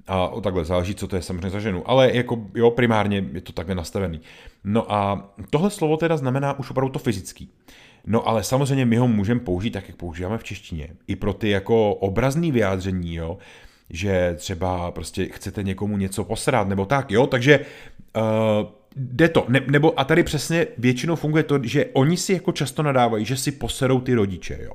A 0.06 0.28
o 0.28 0.40
takhle 0.40 0.64
záleží, 0.64 0.94
co 0.94 1.08
to 1.08 1.16
je 1.16 1.22
samozřejmě 1.22 1.50
za 1.50 1.60
ženu. 1.60 1.90
Ale 1.90 2.16
jako, 2.16 2.46
jo, 2.54 2.70
primárně 2.70 3.24
je 3.32 3.40
to 3.40 3.52
takhle 3.52 3.74
nastavený. 3.74 4.20
No 4.64 4.92
a 4.92 5.30
tohle 5.50 5.70
slovo 5.70 5.96
teda 5.96 6.16
znamená 6.16 6.58
už 6.58 6.70
opravdu 6.70 6.92
to 6.92 6.98
fyzický. 6.98 7.50
No 8.06 8.28
ale 8.28 8.42
samozřejmě 8.42 8.86
my 8.86 8.96
ho 8.96 9.08
můžeme 9.08 9.40
použít 9.40 9.70
tak, 9.70 9.88
jak 9.88 9.96
používáme 9.96 10.38
v 10.38 10.44
češtině. 10.44 10.88
I 11.06 11.16
pro 11.16 11.32
ty 11.32 11.50
jako 11.50 11.94
obrazný 11.94 12.52
vyjádření, 12.52 13.14
jo 13.14 13.38
že 13.90 14.34
třeba 14.38 14.90
prostě 14.90 15.26
chcete 15.26 15.62
někomu 15.62 15.96
něco 15.96 16.24
posrat 16.24 16.68
nebo 16.68 16.86
tak, 16.86 17.10
jo, 17.10 17.26
takže 17.26 17.60
uh, 18.16 18.22
jde 18.96 19.28
to, 19.28 19.44
ne, 19.48 19.60
nebo 19.70 20.00
a 20.00 20.04
tady 20.04 20.22
přesně 20.22 20.66
většinou 20.78 21.16
funguje 21.16 21.42
to, 21.42 21.58
že 21.62 21.86
oni 21.92 22.16
si 22.16 22.32
jako 22.32 22.52
často 22.52 22.82
nadávají, 22.82 23.24
že 23.24 23.36
si 23.36 23.52
poserou 23.52 24.00
ty 24.00 24.14
rodiče, 24.14 24.58
jo. 24.62 24.72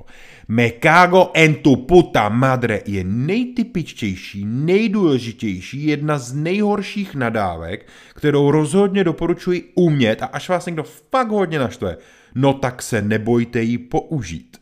Me 0.48 0.70
cago 0.82 1.30
en 1.34 1.54
tu 1.54 1.76
puta 1.76 2.28
madre 2.28 2.80
je 2.86 3.04
nejtypičtější, 3.04 4.44
nejdůležitější, 4.44 5.86
jedna 5.86 6.18
z 6.18 6.32
nejhorších 6.32 7.14
nadávek, 7.14 7.86
kterou 8.14 8.50
rozhodně 8.50 9.04
doporučuji 9.04 9.72
umět 9.74 10.22
a 10.22 10.26
až 10.26 10.48
vás 10.48 10.66
někdo 10.66 10.82
fakt 11.10 11.30
hodně 11.30 11.58
naštve, 11.58 11.96
no 12.34 12.52
tak 12.52 12.82
se 12.82 13.02
nebojte 13.02 13.62
ji 13.62 13.78
použít. 13.78 14.60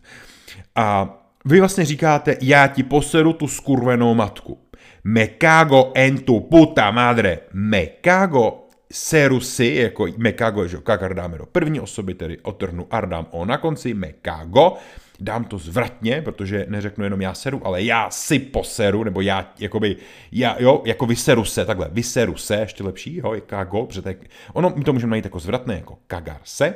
A 0.75 1.16
vy 1.45 1.61
vlastně 1.61 1.85
říkáte, 1.85 2.37
já 2.41 2.67
ti 2.67 2.83
poseru 2.83 3.33
tu 3.33 3.49
skurvenou 3.49 4.15
matku. 4.15 4.59
Me 5.05 5.29
cago 5.41 5.93
en 5.95 6.19
tu 6.19 6.41
puta 6.41 6.91
madre. 6.91 7.39
Me 7.53 7.87
cago 8.05 8.61
seru 8.93 9.41
si, 9.41 9.67
jako 9.67 10.07
me 10.17 10.33
cago, 10.33 10.67
že 10.67 10.77
kakar 10.77 11.15
dáme 11.15 11.39
do 11.39 11.47
první 11.47 11.81
osoby, 11.81 12.15
tedy 12.15 12.39
otrhnu 12.39 12.87
ar 12.91 13.09
dám 13.09 13.27
o 13.31 13.45
na 13.45 13.59
konci, 13.59 13.95
me 13.95 14.13
cago, 14.23 14.77
dám 15.21 15.45
to 15.45 15.59
zvratně, 15.59 16.23
protože 16.23 16.67
neřeknu 16.69 17.05
jenom 17.05 17.21
já 17.21 17.35
seru, 17.35 17.67
ale 17.67 17.83
já 17.83 18.11
si 18.11 18.39
poseru, 18.39 19.05
nebo 19.05 19.21
já, 19.21 19.53
jakoby, 19.59 19.97
já, 20.33 20.57
jo, 20.59 20.83
jako 20.85 21.07
vyseru 21.07 21.45
se, 21.45 21.65
takhle, 21.65 21.89
vyseru 21.93 22.37
se, 22.37 22.57
ještě 22.57 22.85
lepší, 22.85 23.17
jo, 23.17 23.35
je 23.35 23.43
cago, 23.51 23.87
protože 23.87 24.03
tak, 24.03 24.17
ono, 24.53 24.73
my 24.77 24.85
to 24.85 24.93
můžeme 24.93 25.11
najít 25.11 25.25
jako 25.25 25.39
zvratné, 25.39 25.75
jako 25.75 25.99
kagar 26.07 26.41
se, 26.45 26.75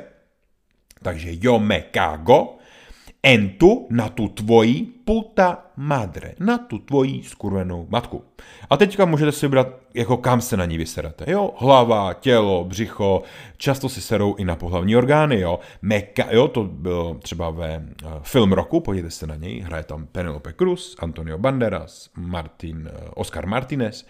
takže 1.01 1.29
jo 1.41 1.59
me 1.59 1.83
cago, 1.93 2.57
en 3.31 3.49
tu 3.59 3.71
na 3.89 4.09
tu 4.15 4.29
tvoji 4.37 4.77
puta 5.05 5.65
madre, 5.77 6.33
na 6.39 6.57
tu 6.57 6.79
tvoji 6.79 7.23
skurvenou 7.23 7.87
matku. 7.89 8.23
A 8.69 8.77
teďka 8.77 9.05
můžete 9.05 9.31
si 9.31 9.45
vybrat, 9.45 9.67
jako 9.93 10.17
kam 10.17 10.41
se 10.41 10.57
na 10.57 10.65
ní 10.65 10.77
vyserete. 10.77 11.31
Jo, 11.31 11.53
hlava, 11.57 12.13
tělo, 12.13 12.63
břicho, 12.63 13.23
často 13.57 13.89
si 13.89 14.01
serou 14.01 14.35
i 14.35 14.45
na 14.45 14.55
pohlavní 14.55 14.95
orgány, 14.95 15.39
jo. 15.39 15.59
Meka, 15.81 16.25
jo, 16.31 16.47
to 16.47 16.63
bylo 16.63 17.13
třeba 17.13 17.49
ve 17.49 17.77
uh, 17.77 18.11
film 18.21 18.53
roku, 18.53 18.79
podívejte 18.79 19.11
se 19.11 19.27
na 19.27 19.35
něj, 19.35 19.59
hraje 19.59 19.83
tam 19.83 20.07
Penelope 20.07 20.53
Cruz, 20.53 20.95
Antonio 20.99 21.37
Banderas, 21.37 22.09
Martin, 22.17 22.77
uh, 22.77 23.09
Oscar 23.15 23.47
Martinez 23.47 24.05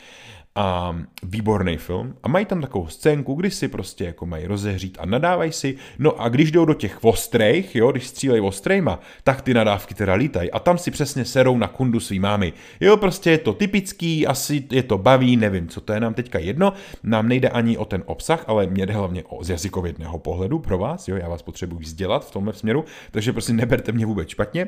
a 0.55 0.95
výborný 1.23 1.77
film 1.77 2.15
a 2.23 2.27
mají 2.27 2.45
tam 2.45 2.61
takovou 2.61 2.87
scénku, 2.87 3.33
kdy 3.33 3.51
si 3.51 3.67
prostě 3.67 4.05
jako 4.05 4.25
mají 4.25 4.47
rozehřít 4.47 4.97
a 5.01 5.05
nadávají 5.05 5.51
si, 5.51 5.75
no 5.99 6.21
a 6.21 6.29
když 6.29 6.51
jdou 6.51 6.65
do 6.65 6.73
těch 6.73 7.03
ostrejch, 7.03 7.75
jo, 7.75 7.91
když 7.91 8.07
střílejí 8.07 8.41
ostrejma, 8.41 8.99
tak 9.23 9.41
ty 9.41 9.53
nadávky 9.53 9.93
teda 9.93 10.13
lítají 10.13 10.51
a 10.51 10.59
tam 10.59 10.77
si 10.85 10.91
přesně 10.91 11.25
serou 11.25 11.57
na 11.57 11.67
kundu 11.67 11.99
svý 11.99 12.19
mámy. 12.19 12.53
Jo, 12.79 12.97
prostě 12.97 13.31
je 13.31 13.37
to 13.37 13.53
typický, 13.53 14.27
asi 14.27 14.63
je 14.71 14.83
to 14.83 14.97
baví, 14.97 15.37
nevím, 15.37 15.67
co 15.67 15.81
to 15.81 15.93
je 15.93 15.99
nám 15.99 16.13
teďka 16.13 16.39
jedno. 16.39 16.73
Nám 17.03 17.27
nejde 17.27 17.49
ani 17.49 17.77
o 17.77 17.85
ten 17.85 18.03
obsah, 18.05 18.43
ale 18.47 18.67
mě 18.67 18.85
jde 18.85 18.93
hlavně 18.93 19.23
o 19.23 19.43
z 19.43 19.49
jazykovědného 19.49 20.19
pohledu 20.19 20.59
pro 20.59 20.77
vás, 20.77 21.07
jo, 21.07 21.15
já 21.15 21.29
vás 21.29 21.41
potřebuji 21.41 21.79
vzdělat 21.79 22.27
v 22.27 22.31
tomhle 22.31 22.53
směru, 22.53 22.85
takže 23.11 23.33
prostě 23.33 23.53
neberte 23.53 23.91
mě 23.91 24.05
vůbec 24.05 24.29
špatně. 24.29 24.67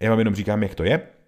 Já 0.00 0.10
vám 0.10 0.18
jenom 0.18 0.34
říkám, 0.34 0.62
jak 0.62 0.74
to 0.74 0.84
je. 0.84 1.19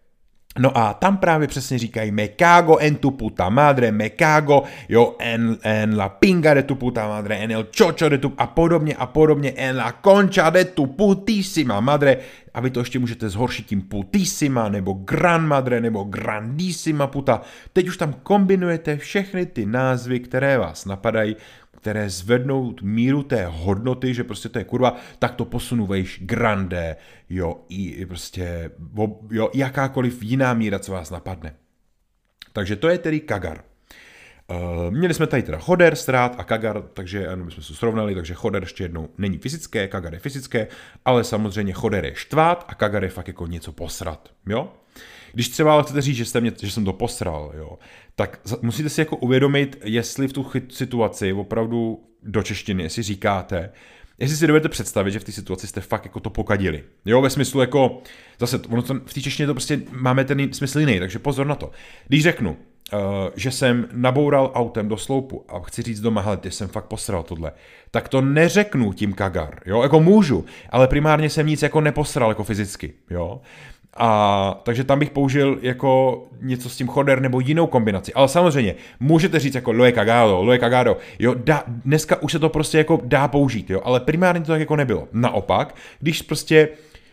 No 0.59 0.79
a 0.79 0.95
tam 0.95 1.17
právě 1.17 1.49
přesně 1.49 1.79
říkají 1.79 2.11
me 2.11 2.29
cago 2.29 2.79
en 2.79 2.95
tu 2.95 3.11
puta 3.11 3.49
madre, 3.49 3.93
me 3.93 4.11
cago, 4.11 4.63
jo, 4.89 5.17
en, 5.19 5.57
en 5.63 5.97
la 5.97 6.09
pinga 6.09 6.55
de 6.55 6.63
tu 6.63 6.75
puta 6.75 7.09
madre, 7.09 7.37
en 7.37 7.53
el 7.53 7.67
chocho 7.79 8.09
de 8.09 8.19
tu 8.19 8.33
a 8.39 8.47
podobně 8.47 8.95
a 8.95 9.07
podobně, 9.07 9.53
en 9.57 9.77
la 9.77 9.95
concha 10.05 10.51
de 10.51 10.65
tu 10.65 10.87
putísima 10.87 11.81
madre, 11.81 12.17
a 12.55 12.61
vy 12.61 12.71
to 12.71 12.81
ještě 12.81 12.99
můžete 12.99 13.29
zhoršit 13.29 13.67
tím 13.67 13.83
putísima, 13.83 14.69
nebo 14.69 14.93
gran 14.93 15.47
madre, 15.47 15.81
nebo 15.81 16.05
grandísima 16.05 17.07
puta. 17.07 17.41
Teď 17.73 17.89
už 17.89 17.97
tam 17.97 18.15
kombinujete 18.23 18.97
všechny 18.97 19.47
ty 19.47 19.67
názvy, 19.67 20.21
které 20.21 20.59
vás 20.59 20.85
napadají, 20.85 21.37
které 21.83 22.11
zvednou 22.11 22.75
míru 22.83 23.23
té 23.23 23.47
hodnoty, 23.47 24.15
že 24.15 24.25
prostě 24.25 24.49
to 24.49 24.59
je 24.59 24.65
kurva, 24.65 24.97
tak 25.19 25.35
to 25.35 25.45
posunu 25.45 25.87
vejš 25.87 26.21
grande, 26.23 26.97
jo, 27.31 27.61
i 27.69 28.07
prostě, 28.07 28.71
jo, 29.31 29.51
jakákoliv 29.55 30.23
jiná 30.23 30.55
míra, 30.55 30.79
co 30.79 30.93
vás 30.93 31.11
napadne. 31.11 31.55
Takže 32.53 32.77
to 32.77 32.89
je 32.89 32.99
tedy 32.99 33.21
Kagar. 33.21 33.65
Uh, 34.51 34.91
měli 34.91 35.15
jsme 35.15 35.27
tady 35.27 35.43
teda 35.43 35.59
choder, 35.59 35.97
strát 35.97 36.35
a 36.39 36.45
kagar, 36.45 36.83
takže 36.83 37.29
ano, 37.29 37.51
jsme 37.51 37.62
se 37.62 37.75
srovnali, 37.75 38.15
takže 38.15 38.35
choder 38.35 38.62
ještě 38.62 38.85
jednou 38.85 39.09
není 39.19 39.39
fyzické, 39.39 39.89
kagar 39.89 40.15
je 40.15 40.21
fyzické, 40.21 40.69
ale 41.05 41.25
samozřejmě 41.25 41.73
choder 41.73 42.05
je 42.05 42.15
štvát 42.15 42.65
a 42.69 42.75
kagar 42.75 43.05
je 43.05 43.11
fakt 43.11 43.29
jako 43.29 43.47
něco 43.47 43.73
posrat, 43.73 44.31
jo? 44.47 44.73
Když 45.33 45.49
třeba 45.49 45.73
ale 45.73 45.83
chcete 45.83 46.01
říct, 46.01 46.17
že, 46.17 46.25
jste 46.25 46.41
mě, 46.41 46.53
že 46.62 46.71
jsem 46.71 46.85
to 46.85 46.93
posral, 46.93 47.53
jo, 47.57 47.79
tak 48.17 48.41
musíte 48.62 48.89
si 48.89 49.01
jako 49.01 49.17
uvědomit, 49.17 49.79
jestli 49.85 50.29
v 50.29 50.33
tu 50.33 50.47
situaci 50.69 51.33
opravdu 51.33 52.05
do 52.23 52.43
češtiny, 52.43 52.83
jestli 52.83 53.03
říkáte, 53.03 53.71
jestli 54.19 54.37
si 54.37 54.47
dovedete 54.47 54.69
představit, 54.69 55.12
že 55.12 55.19
v 55.19 55.25
té 55.25 55.33
situaci 55.33 55.67
jste 55.67 55.81
fakt 55.81 56.05
jako 56.05 56.21
to 56.21 56.31
pokadili. 56.31 56.85
Jo, 57.05 57.23
ve 57.23 57.31
smyslu 57.31 57.61
jako, 57.61 58.03
zase, 58.39 58.59
ono 58.69 58.83
to, 58.83 58.95
v 58.95 59.15
té 59.15 59.21
češtině 59.21 59.47
to 59.47 59.55
prostě 59.55 59.81
máme 59.91 60.25
ten 60.25 60.53
smysl 60.53 60.81
jiný, 60.81 60.99
takže 60.99 61.19
pozor 61.19 61.47
na 61.47 61.55
to. 61.55 61.71
Když 62.09 62.23
řeknu, 62.23 62.51
uh, 62.51 62.99
že 63.37 63.51
jsem 63.51 63.89
naboural 63.93 64.53
autem 64.55 64.89
do 64.89 64.97
sloupu 64.97 65.45
a 65.49 65.61
chci 65.61 65.83
říct 65.83 66.01
doma, 66.01 66.21
hele, 66.21 66.37
ty 66.37 66.51
jsem 66.51 66.69
fakt 66.69 66.85
posral 66.85 67.23
tohle, 67.23 67.53
tak 67.91 68.09
to 68.09 68.21
neřeknu 68.21 68.93
tím 68.93 69.12
kagar, 69.12 69.61
jo, 69.67 69.83
jako 69.83 70.01
můžu, 70.01 70.45
ale 70.71 70.89
primárně 70.89 71.31
jsem 71.31 71.47
nic 71.47 71.62
jako 71.62 71.81
neposral 71.81 72.31
jako 72.31 72.45
fyzicky, 72.45 72.93
jo. 73.11 73.41
A 73.97 74.61
takže 74.63 74.85
tam 74.85 74.99
bych 74.99 75.11
použil 75.11 75.59
jako 75.63 76.23
něco 76.41 76.69
s 76.69 76.77
tím 76.77 76.89
choder 76.89 77.21
nebo 77.21 77.41
jinou 77.41 77.67
kombinaci. 77.67 78.13
Ale 78.13 78.29
samozřejmě, 78.29 78.75
můžete 79.01 79.39
říct 79.39 79.55
jako 79.55 79.73
loe 79.73 79.93
cagado, 79.93 80.43
loe 80.43 80.59
cagado. 80.59 80.97
Jo, 81.19 81.35
dá, 81.35 81.65
dneska 81.67 82.23
už 82.23 82.33
se 82.33 82.39
to 82.39 82.49
prostě 82.49 82.79
jako 82.79 83.01
dá 83.05 83.29
použít, 83.29 83.71
jo, 83.71 83.81
ale 83.85 84.01
primárně 84.01 84.41
to 84.41 84.53
tak 84.53 84.61
jako 84.61 84.77
nebylo. 84.77 85.09
Naopak, 85.13 85.75
když 86.01 86.23
prostě 86.23 86.69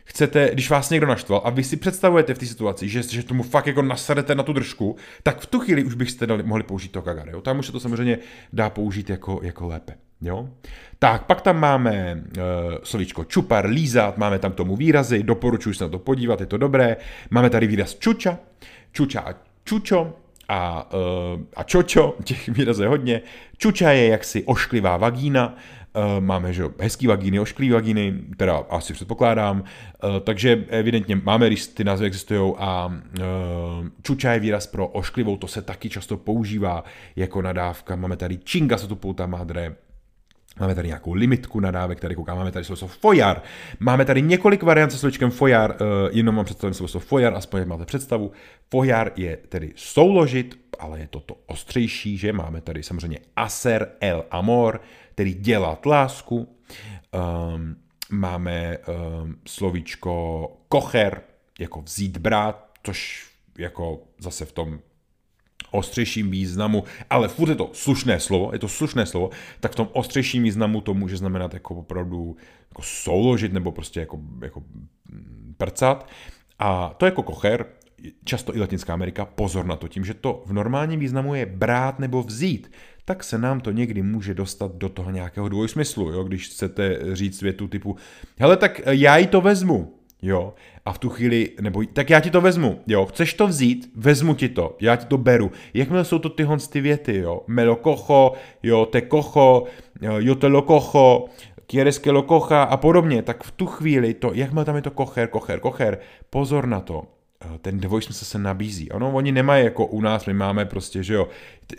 chcete, 0.05 0.49
když 0.53 0.69
vás 0.69 0.89
někdo 0.89 1.07
naštval 1.07 1.41
a 1.43 1.49
vy 1.49 1.63
si 1.63 1.77
představujete 1.77 2.33
v 2.33 2.37
té 2.37 2.45
situaci, 2.45 2.89
že, 2.89 3.03
že 3.03 3.23
tomu 3.23 3.43
fakt 3.43 3.67
jako 3.67 3.81
nasadete 3.81 4.35
na 4.35 4.43
tu 4.43 4.53
držku, 4.53 4.95
tak 5.23 5.39
v 5.39 5.45
tu 5.45 5.59
chvíli 5.59 5.83
už 5.83 5.93
byste 5.93 6.27
dali, 6.27 6.43
mohli 6.43 6.63
použít 6.63 6.91
to 6.91 7.01
kagare. 7.01 7.31
Jo? 7.31 7.41
Tam 7.41 7.59
už 7.59 7.65
se 7.65 7.71
to 7.71 7.79
samozřejmě 7.79 8.19
dá 8.53 8.69
použít 8.69 9.09
jako, 9.09 9.39
jako 9.43 9.67
lépe. 9.67 9.93
Jo? 10.21 10.49
Tak, 10.99 11.25
pak 11.25 11.41
tam 11.41 11.59
máme 11.59 12.23
uh, 12.37 12.43
slovíčko 12.83 13.23
čupar, 13.23 13.65
lízat, 13.65 14.17
máme 14.17 14.39
tam 14.39 14.51
tomu 14.51 14.75
výrazy, 14.75 15.23
doporučuji 15.23 15.73
se 15.73 15.83
na 15.83 15.89
to 15.89 15.99
podívat, 15.99 16.39
je 16.39 16.45
to 16.45 16.57
dobré. 16.57 16.97
Máme 17.29 17.49
tady 17.49 17.67
výraz 17.67 17.95
čuča, 17.95 18.37
čuča 18.91 19.19
a 19.19 19.33
čučo, 19.63 20.13
a, 20.47 20.93
uh, 20.93 21.41
a 21.55 21.63
čočo, 21.63 22.15
těch 22.23 22.49
výrazů 22.49 22.81
je 22.83 22.89
hodně. 22.89 23.21
Čuča 23.57 23.91
je 23.91 24.07
jaksi 24.07 24.43
ošklivá 24.43 24.97
vagína, 24.97 25.55
uh, 25.95 26.23
máme 26.23 26.53
že 26.53 26.63
hezký 26.79 27.07
vagíny, 27.07 27.39
ošklivý 27.39 27.71
vagíny, 27.71 28.13
teda 28.37 28.57
asi 28.69 28.93
předpokládám, 28.93 29.59
uh, 29.61 30.19
takže 30.19 30.65
evidentně 30.67 31.15
máme, 31.15 31.47
když 31.47 31.67
ty 31.67 31.83
názvy 31.83 32.07
existují 32.07 32.53
a 32.57 32.85
uh, 32.87 33.87
čuča 34.01 34.33
je 34.33 34.39
výraz 34.39 34.67
pro 34.67 34.87
ošklivou, 34.87 35.37
to 35.37 35.47
se 35.47 35.61
taky 35.61 35.89
často 35.89 36.17
používá 36.17 36.83
jako 37.15 37.41
nadávka. 37.41 37.95
Máme 37.95 38.17
tady 38.17 38.37
činga 38.37 38.77
se 38.77 38.87
tu 38.87 38.95
pouta 38.95 39.25
madre, 39.25 39.75
Máme 40.59 40.75
tady 40.75 40.87
nějakou 40.87 41.13
limitku 41.13 41.59
nadávek, 41.59 41.99
tady 41.99 42.15
koukám, 42.15 42.37
máme 42.37 42.51
tady 42.51 42.65
slovo 42.65 42.87
fojar. 42.87 43.41
Máme 43.79 44.05
tady 44.05 44.21
několik 44.21 44.63
variant 44.63 44.91
se 44.91 44.97
slovičkem 44.97 45.31
fojar, 45.31 45.71
uh, 45.81 45.87
jenom 46.11 46.35
mám 46.35 46.45
představit 46.45 46.73
slovo 46.73 46.99
fojar, 46.99 47.33
aspoň 47.33 47.67
máte 47.67 47.85
představu. 47.85 48.31
Fojar 48.71 49.11
je 49.15 49.37
tedy 49.37 49.73
souložit, 49.75 50.59
ale 50.79 50.99
je 50.99 51.07
to 51.07 51.19
to 51.19 51.35
ostřejší, 51.45 52.17
že 52.17 52.33
máme 52.33 52.61
tady 52.61 52.83
samozřejmě 52.83 53.19
aser 53.35 53.89
el 54.01 54.25
amor, 54.31 54.81
tedy 55.15 55.33
dělat 55.33 55.85
lásku. 55.85 56.55
Um, 57.55 57.75
máme 58.11 58.77
um, 58.77 59.35
slovíčko 59.47 60.47
kocher, 60.69 61.21
jako 61.59 61.81
vzít 61.81 62.17
brát, 62.17 62.69
což 62.83 63.29
jako 63.57 63.99
zase 64.19 64.45
v 64.45 64.51
tom 64.51 64.79
ostřejším 65.71 66.31
významu, 66.31 66.83
ale 67.09 67.27
furt 67.27 67.49
je 67.49 67.55
to 67.55 67.69
slušné 67.73 68.19
slovo, 68.19 68.49
je 68.53 68.59
to 68.59 68.67
slušné 68.67 69.05
slovo, 69.05 69.29
tak 69.59 69.71
v 69.71 69.75
tom 69.75 69.89
ostřejším 69.93 70.43
významu 70.43 70.81
to 70.81 70.93
může 70.93 71.17
znamenat 71.17 71.53
jako 71.53 71.75
opravdu 71.75 72.35
jako 72.69 72.81
souložit 72.81 73.53
nebo 73.53 73.71
prostě 73.71 73.99
jako, 73.99 74.19
jako 74.41 74.63
prcat. 75.57 76.09
A 76.59 76.93
to 76.97 77.05
jako 77.05 77.23
kocher, 77.23 77.65
často 78.23 78.55
i 78.55 78.59
Latinská 78.59 78.93
Amerika, 78.93 79.25
pozor 79.25 79.65
na 79.65 79.75
to, 79.75 79.87
tím, 79.87 80.05
že 80.05 80.13
to 80.13 80.43
v 80.45 80.53
normálním 80.53 80.99
významu 80.99 81.35
je 81.35 81.45
brát 81.45 81.99
nebo 81.99 82.23
vzít, 82.23 82.71
tak 83.05 83.23
se 83.23 83.37
nám 83.37 83.61
to 83.61 83.71
někdy 83.71 84.01
může 84.01 84.33
dostat 84.33 84.75
do 84.75 84.89
toho 84.89 85.11
nějakého 85.11 85.49
dvojsmyslu, 85.49 86.11
jo? 86.11 86.23
když 86.23 86.47
chcete 86.47 86.99
říct 87.13 87.41
větu 87.41 87.67
typu, 87.67 87.95
hele, 88.39 88.57
tak 88.57 88.81
já 88.85 89.17
ji 89.17 89.27
to 89.27 89.41
vezmu, 89.41 89.98
jo, 90.21 90.53
a 90.85 90.93
v 90.93 90.97
tu 90.97 91.09
chvíli, 91.09 91.49
nebo 91.61 91.83
tak 91.93 92.09
já 92.09 92.19
ti 92.19 92.29
to 92.29 92.41
vezmu, 92.41 92.81
jo, 92.87 93.05
chceš 93.05 93.33
to 93.33 93.47
vzít, 93.47 93.91
vezmu 93.95 94.35
ti 94.35 94.49
to, 94.49 94.77
já 94.81 94.95
ti 94.95 95.05
to 95.05 95.17
beru. 95.17 95.51
Jakmile 95.73 96.05
jsou 96.05 96.19
to 96.19 96.29
tyhle 96.29 96.57
ty 96.69 96.81
věty, 96.81 97.17
jo, 97.17 97.41
me 97.47 97.65
lo 97.65 97.75
cojo, 97.83 98.33
jo, 98.63 98.85
te 98.85 99.01
cojo, 99.01 99.63
jo 100.01 100.35
te 100.35 100.47
lo 100.47 100.61
cojo, 100.61 101.25
quieres 101.67 101.99
que 101.99 102.11
lo 102.11 102.21
coja 102.21 102.63
a 102.63 102.77
podobně, 102.77 103.21
tak 103.21 103.43
v 103.43 103.51
tu 103.51 103.65
chvíli 103.65 104.13
to, 104.13 104.31
jakmile 104.33 104.65
tam 104.65 104.75
je 104.75 104.81
to 104.81 104.91
kocher, 104.91 105.27
kocher, 105.27 105.59
kocher, 105.59 105.97
pozor 106.29 106.67
na 106.67 106.79
to, 106.79 107.03
eh, 107.41 107.57
ten 107.61 107.79
dvojsmysl 107.79 108.25
se 108.25 108.39
nabízí. 108.39 108.91
Ano, 108.91 109.11
oni 109.11 109.31
nemají 109.31 109.63
jako 109.63 109.85
u 109.85 110.01
nás, 110.01 110.25
my 110.25 110.33
máme 110.33 110.65
prostě, 110.65 111.03
že 111.03 111.13
jo, 111.13 111.27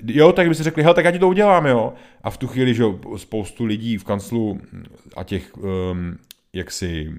jo, 0.07 0.33
tak 0.33 0.48
by 0.48 0.55
si 0.55 0.62
řekli, 0.62 0.83
hele, 0.83 0.94
tak 0.94 1.05
já 1.05 1.11
ti 1.11 1.18
to 1.18 1.29
udělám, 1.29 1.66
jo. 1.66 1.92
A 2.22 2.31
v 2.31 2.37
tu 2.37 2.46
chvíli, 2.46 2.74
že 2.74 2.83
jo, 2.83 2.98
spoustu 3.16 3.64
lidí 3.64 3.98
v 3.98 4.05
kanclu 4.05 4.61
a 5.16 5.24
těch 5.24 5.57
um, 5.57 6.18
jaksi 6.52 7.12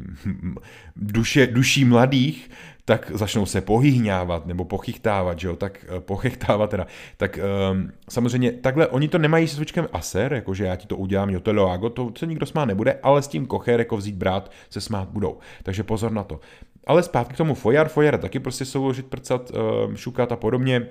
duše, 0.96 1.48
duší 1.48 1.86
mladých, 1.86 2.50
tak 2.86 3.12
začnou 3.14 3.46
se 3.46 3.62
pohýhňávat 3.62 4.46
nebo 4.46 4.66
pochychtávat, 4.66 5.40
že 5.40 5.48
jo, 5.48 5.56
tak 5.56 5.86
eh, 5.88 6.00
pochechtávat 6.00 6.70
teda, 6.70 6.88
tak 7.18 7.40
um, 7.72 7.92
samozřejmě 8.10 8.52
takhle, 8.52 8.88
oni 8.88 9.08
to 9.08 9.18
nemají 9.18 9.48
se 9.48 9.56
svičkem 9.56 9.88
aser, 9.94 10.34
jakože 10.34 10.66
já 10.66 10.76
ti 10.76 10.88
to 10.88 10.98
udělám, 10.98 11.30
jo, 11.30 11.40
to 11.40 11.54
loago, 11.54 11.90
to 11.90 12.12
se 12.18 12.26
nikdo 12.26 12.46
smát 12.46 12.66
nebude, 12.66 13.00
ale 13.04 13.22
s 13.22 13.28
tím 13.28 13.46
kocher 13.46 13.80
jako 13.80 13.98
vzít 13.98 14.16
brát 14.16 14.52
se 14.70 14.82
smát 14.82 15.10
budou, 15.10 15.40
takže 15.64 15.84
pozor 15.84 16.12
na 16.12 16.24
to. 16.24 16.40
Ale 16.88 17.04
zpátky 17.04 17.34
k 17.34 17.38
tomu 17.38 17.54
fojar, 17.54 17.90
fojar 17.90 18.18
taky 18.18 18.40
prostě 18.40 18.66
souložit, 18.66 19.06
prcat, 19.06 19.52
um, 19.52 19.98
šukat 19.98 20.32
a 20.32 20.36
podobně, 20.36 20.88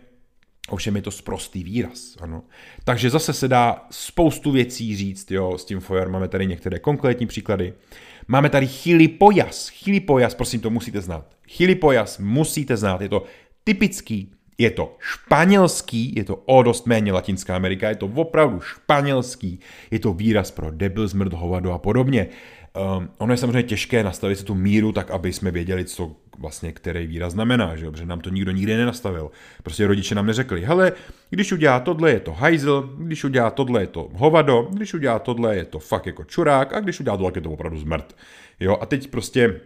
Ovšem 0.70 0.96
je 0.96 1.02
to 1.02 1.10
sprostý 1.10 1.64
výraz, 1.64 2.16
ano. 2.20 2.42
Takže 2.84 3.10
zase 3.10 3.32
se 3.32 3.48
dá 3.48 3.86
spoustu 3.90 4.50
věcí 4.50 4.96
říct, 4.96 5.30
jo, 5.30 5.58
s 5.58 5.64
tím 5.64 5.80
fojar 5.80 6.08
máme 6.08 6.28
tady 6.28 6.46
některé 6.46 6.78
konkrétní 6.78 7.26
příklady. 7.26 7.74
Máme 8.30 8.48
tady 8.50 8.66
chilipojas. 8.66 9.68
Chilipojas, 9.68 10.34
prosím, 10.34 10.60
to 10.60 10.70
musíte 10.70 11.00
znát. 11.00 11.26
Chilipojas 11.48 12.18
musíte 12.18 12.76
znát, 12.76 13.00
je 13.00 13.08
to 13.08 13.24
typický, 13.64 14.32
je 14.58 14.70
to 14.70 14.96
španělský, 14.98 16.12
je 16.16 16.24
to 16.24 16.36
o 16.46 16.62
dost 16.62 16.86
méně 16.86 17.12
Latinská 17.12 17.56
Amerika, 17.56 17.88
je 17.88 17.96
to 17.96 18.06
opravdu 18.06 18.60
španělský, 18.60 19.60
je 19.90 19.98
to 19.98 20.12
výraz 20.12 20.50
pro 20.50 20.70
debil, 20.70 21.08
zmrt, 21.08 21.32
hovado 21.32 21.72
a 21.72 21.78
podobně. 21.78 22.26
Um, 22.96 23.10
ono 23.18 23.32
je 23.32 23.36
samozřejmě 23.36 23.62
těžké 23.62 24.04
nastavit 24.04 24.38
si 24.38 24.44
tu 24.44 24.54
míru 24.54 24.92
tak, 24.92 25.10
aby 25.10 25.32
jsme 25.32 25.50
věděli, 25.50 25.84
co 25.84 26.16
vlastně 26.40 26.72
který 26.72 27.06
výraz 27.06 27.32
znamená, 27.32 27.76
že 27.76 27.90
protože 27.90 28.06
nám 28.06 28.20
to 28.20 28.30
nikdo 28.30 28.50
nikdy 28.50 28.76
nenastavil. 28.76 29.30
Prostě 29.62 29.86
rodiče 29.86 30.14
nám 30.14 30.26
neřekli, 30.26 30.60
hele, 30.64 30.92
když 31.30 31.52
udělá 31.52 31.80
tohle, 31.80 32.10
je 32.10 32.20
to 32.20 32.32
hajzl, 32.32 32.94
když 32.98 33.24
udělá 33.24 33.50
tohle, 33.50 33.82
je 33.82 33.86
to 33.86 34.08
hovado, 34.12 34.68
když 34.72 34.94
udělá 34.94 35.18
tohle, 35.18 35.56
je 35.56 35.64
to 35.64 35.78
fakt 35.78 36.06
jako 36.06 36.24
čurák 36.24 36.72
a 36.72 36.80
když 36.80 37.00
udělá 37.00 37.16
tohle, 37.16 37.32
je 37.34 37.40
to 37.40 37.50
opravdu 37.50 37.78
zmrt. 37.78 38.16
Jo, 38.60 38.78
a 38.80 38.86
teď 38.86 39.10
prostě 39.10 39.60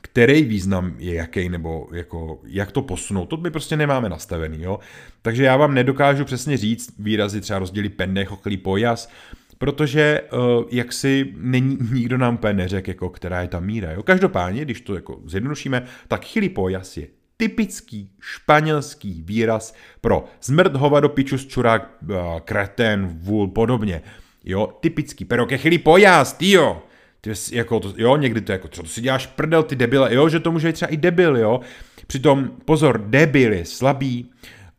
který 0.00 0.42
význam 0.42 0.94
je 0.98 1.14
jaký, 1.14 1.48
nebo 1.48 1.88
jako, 1.92 2.40
jak 2.46 2.72
to 2.72 2.82
posunout, 2.82 3.26
to 3.26 3.36
my 3.36 3.50
prostě 3.50 3.76
nemáme 3.76 4.08
nastavený, 4.08 4.62
jo. 4.62 4.78
Takže 5.22 5.44
já 5.44 5.56
vám 5.56 5.74
nedokážu 5.74 6.24
přesně 6.24 6.56
říct 6.56 6.94
výrazy 6.98 7.40
třeba 7.40 7.58
rozdělí 7.58 7.88
pendech, 7.88 8.32
ochlí, 8.32 8.56
pojas, 8.56 9.10
protože 9.58 10.20
uh, 10.32 10.64
jak 10.70 10.92
si 10.92 11.34
není, 11.36 11.78
nikdo 11.92 12.18
nám 12.18 12.34
úplně 12.34 12.52
neřekl, 12.52 12.90
jako, 12.90 13.10
která 13.10 13.42
je 13.42 13.48
ta 13.48 13.60
míra. 13.60 13.92
Jo? 13.92 14.02
Každopádně, 14.02 14.64
když 14.64 14.80
to 14.80 14.94
jako 14.94 15.20
zjednodušíme, 15.26 15.82
tak 16.08 16.24
chilipojas 16.24 16.96
je 16.96 17.06
typický 17.36 18.10
španělský 18.20 19.22
výraz 19.26 19.74
pro 20.00 20.24
zmrt 20.42 20.76
hovado, 20.76 21.08
pičus, 21.08 21.46
čurák, 21.46 21.90
uh, 22.02 22.16
kretén, 22.44 23.06
vůl, 23.06 23.48
podobně. 23.48 24.02
Jo, 24.44 24.68
typický, 24.80 25.24
pero 25.24 25.46
que 25.46 25.58
chilipojas, 25.58 26.32
tío. 26.32 26.82
Ty, 27.20 27.30
jako 27.52 27.80
to, 27.80 27.94
jo, 27.96 28.16
někdy 28.16 28.40
to 28.40 28.52
jako, 28.52 28.68
co 28.68 28.82
to 28.82 28.88
si 28.88 29.00
děláš 29.00 29.26
prdel, 29.26 29.62
ty 29.62 29.76
debile, 29.76 30.14
jo, 30.14 30.28
že 30.28 30.40
to 30.40 30.52
může 30.52 30.68
být 30.68 30.72
třeba 30.72 30.88
i 30.88 30.96
debil, 30.96 31.36
jo. 31.36 31.60
Přitom, 32.06 32.50
pozor, 32.64 32.98
debil 32.98 33.52
je 33.52 33.64
slabý, 33.64 34.30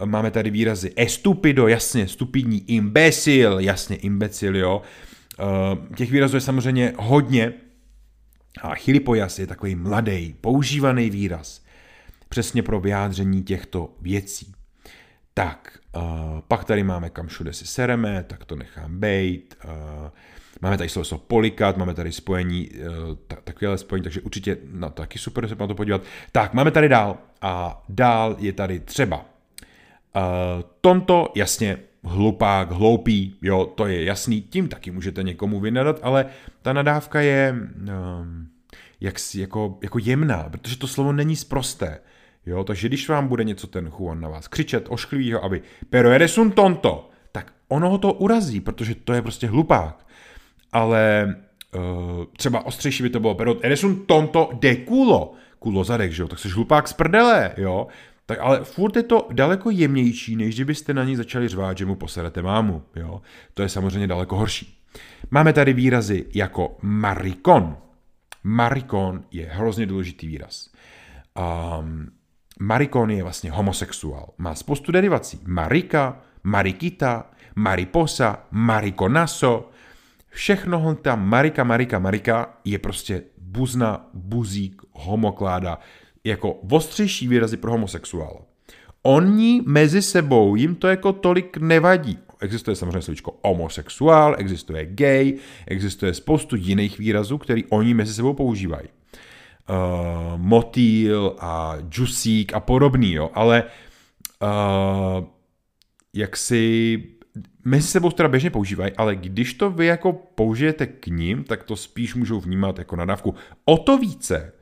máme 0.05 0.31
tady 0.31 0.49
výrazy 0.49 0.93
estupido, 0.95 1.67
jasně, 1.67 2.07
stupidní, 2.07 2.71
imbecil, 2.71 3.59
jasně, 3.59 3.95
imbecil, 3.95 4.55
jo. 4.55 4.81
Uh, 5.39 5.95
těch 5.95 6.11
výrazů 6.11 6.37
je 6.37 6.41
samozřejmě 6.41 6.93
hodně 6.97 7.53
a 8.61 8.75
chilipojas 8.75 9.39
je 9.39 9.47
takový 9.47 9.75
mladý, 9.75 10.35
používaný 10.41 11.09
výraz 11.09 11.61
přesně 12.29 12.63
pro 12.63 12.79
vyjádření 12.79 13.43
těchto 13.43 13.93
věcí. 14.01 14.53
Tak, 15.33 15.79
uh, 15.95 16.01
pak 16.47 16.63
tady 16.63 16.83
máme 16.83 17.09
kam 17.09 17.27
všude 17.27 17.53
si 17.53 17.67
sereme, 17.67 18.23
tak 18.23 18.45
to 18.45 18.55
nechám 18.55 18.99
bejt. 18.99 19.55
Uh, 19.65 19.71
máme 20.61 20.77
tady 20.77 20.89
slovo 20.89 21.23
polikat, 21.27 21.77
máme 21.77 21.93
tady 21.93 22.11
spojení, 22.11 22.69
takovéhle 23.43 23.77
spojení, 23.77 24.03
takže 24.03 24.21
určitě 24.21 24.57
na 24.71 24.89
to 24.89 25.01
taky 25.01 25.19
super 25.19 25.47
se 25.47 25.55
na 25.55 25.67
to 25.67 25.75
podívat. 25.75 26.01
Tak, 26.31 26.53
máme 26.53 26.71
tady 26.71 26.89
dál 26.89 27.17
a 27.41 27.83
dál 27.89 28.35
je 28.39 28.53
tady 28.53 28.79
třeba 28.79 29.28
uh, 30.15 30.21
tonto, 30.81 31.31
jasně, 31.35 31.77
hlupák, 32.03 32.71
hloupý, 32.71 33.35
jo, 33.41 33.65
to 33.65 33.87
je 33.87 34.03
jasný, 34.03 34.41
tím 34.41 34.67
taky 34.67 34.91
můžete 34.91 35.23
někomu 35.23 35.59
vynadat, 35.59 35.99
ale 36.03 36.25
ta 36.61 36.73
nadávka 36.73 37.21
je 37.21 37.55
uh, 37.81 38.27
jak, 39.01 39.15
jako, 39.35 39.77
jako 39.83 39.99
jemná, 40.01 40.49
protože 40.51 40.77
to 40.77 40.87
slovo 40.87 41.11
není 41.13 41.35
sprosté. 41.35 41.99
Jo, 42.45 42.63
takže 42.63 42.87
když 42.87 43.09
vám 43.09 43.27
bude 43.27 43.43
něco 43.43 43.67
ten 43.67 43.91
Juan 43.97 44.21
na 44.21 44.29
vás 44.29 44.47
křičet, 44.47 44.85
ošklivý 44.89 45.33
ho, 45.33 45.43
aby 45.43 45.61
pero 45.89 46.09
eres 46.09 46.37
un 46.37 46.51
tonto, 46.51 47.09
tak 47.31 47.53
ono 47.67 47.89
ho 47.89 47.97
to 47.97 48.13
urazí, 48.13 48.61
protože 48.61 48.95
to 48.95 49.13
je 49.13 49.21
prostě 49.21 49.47
hlupák. 49.47 50.07
Ale 50.71 51.35
uh, 51.75 51.81
třeba 52.37 52.65
ostřejší 52.65 53.03
by 53.03 53.09
to 53.09 53.19
bylo, 53.19 53.35
pero 53.35 53.55
eres 53.61 53.83
un 53.83 54.05
tonto 54.05 54.49
de 54.53 54.75
culo, 54.75 55.33
kulo 55.59 55.83
zadek, 55.83 56.11
že 56.11 56.21
jo, 56.21 56.27
tak 56.27 56.39
jsi 56.39 56.49
hlupák 56.49 56.87
z 56.87 56.93
prdele, 56.93 57.51
jo. 57.57 57.87
Tak 58.29 58.39
ale 58.41 58.63
furt 58.63 58.95
je 58.95 59.03
to 59.03 59.27
daleko 59.31 59.69
jemnější, 59.69 60.35
než 60.35 60.55
kdybyste 60.55 60.93
na 60.93 61.03
ní 61.03 61.15
začali 61.15 61.47
řvát, 61.47 61.77
že 61.77 61.85
mu 61.85 61.95
poserete 61.95 62.41
mámu, 62.41 62.83
jo. 62.95 63.21
To 63.53 63.61
je 63.61 63.69
samozřejmě 63.69 64.07
daleko 64.07 64.35
horší. 64.35 64.79
Máme 65.31 65.53
tady 65.53 65.73
výrazy 65.73 66.25
jako 66.35 66.77
marikon. 66.81 67.77
Marikon 68.43 69.23
je 69.31 69.45
hrozně 69.45 69.85
důležitý 69.85 70.27
výraz. 70.27 70.69
Um, 71.79 72.11
Marikon 72.59 73.11
je 73.11 73.23
vlastně 73.23 73.51
homosexuál. 73.51 74.29
Má 74.37 74.55
spoustu 74.55 74.91
derivací. 74.91 75.39
Marika, 75.45 76.21
Marikita, 76.43 77.25
Mariposa, 77.55 78.43
Marikonaso. 78.51 79.69
Všechno 80.29 80.95
tam 80.95 81.27
Marika, 81.29 81.63
Marika, 81.63 81.99
Marika 81.99 82.57
je 82.65 82.79
prostě 82.79 83.23
buzna, 83.37 84.09
buzík, 84.13 84.81
homokláda, 84.91 85.79
jako 86.23 86.53
ostřejší 86.71 87.27
výrazy 87.27 87.57
pro 87.57 87.71
homosexuála. 87.71 88.41
Oni 89.03 89.61
mezi 89.65 90.01
sebou, 90.01 90.55
jim 90.55 90.75
to 90.75 90.87
jako 90.87 91.13
tolik 91.13 91.57
nevadí. 91.57 92.19
Existuje 92.41 92.75
samozřejmě 92.75 93.01
slovíčko 93.01 93.39
homosexuál, 93.43 94.35
existuje 94.37 94.85
gay, 94.85 95.37
existuje 95.67 96.13
spoustu 96.13 96.55
jiných 96.55 96.99
výrazů, 96.99 97.37
který 97.37 97.65
oni 97.65 97.93
mezi 97.93 98.13
sebou 98.13 98.33
používají 98.33 98.87
uh, 99.69 100.37
motýl 100.37 101.35
a 101.39 101.77
džusík 101.89 102.53
a 102.53 102.59
podobný, 102.59 103.13
jo, 103.13 103.29
ale 103.33 103.63
uh, 104.41 105.25
jak 106.13 106.37
si 106.37 107.03
mezi 107.65 107.87
sebou 107.87 108.11
teda 108.11 108.29
běžně 108.29 108.49
používají, 108.49 108.93
ale 108.97 109.15
když 109.15 109.53
to 109.53 109.71
vy 109.71 109.85
jako 109.85 110.13
použijete 110.13 110.87
k 110.87 111.07
ním, 111.07 111.43
tak 111.43 111.63
to 111.63 111.75
spíš 111.75 112.15
můžou 112.15 112.39
vnímat 112.39 112.77
jako 112.77 112.95
nadávku. 112.95 113.35
O 113.65 113.77
to 113.77 113.97
více, 113.97 114.53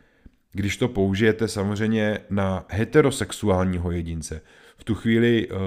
když 0.52 0.78
to 0.78 0.88
použijete 0.88 1.48
samozřejmě 1.48 2.20
na 2.30 2.66
heterosexuálního 2.70 3.92
jedince. 3.92 4.42
V 4.78 4.84
tu 4.84 4.96
chvíli, 4.96 5.48
uh, 5.48 5.58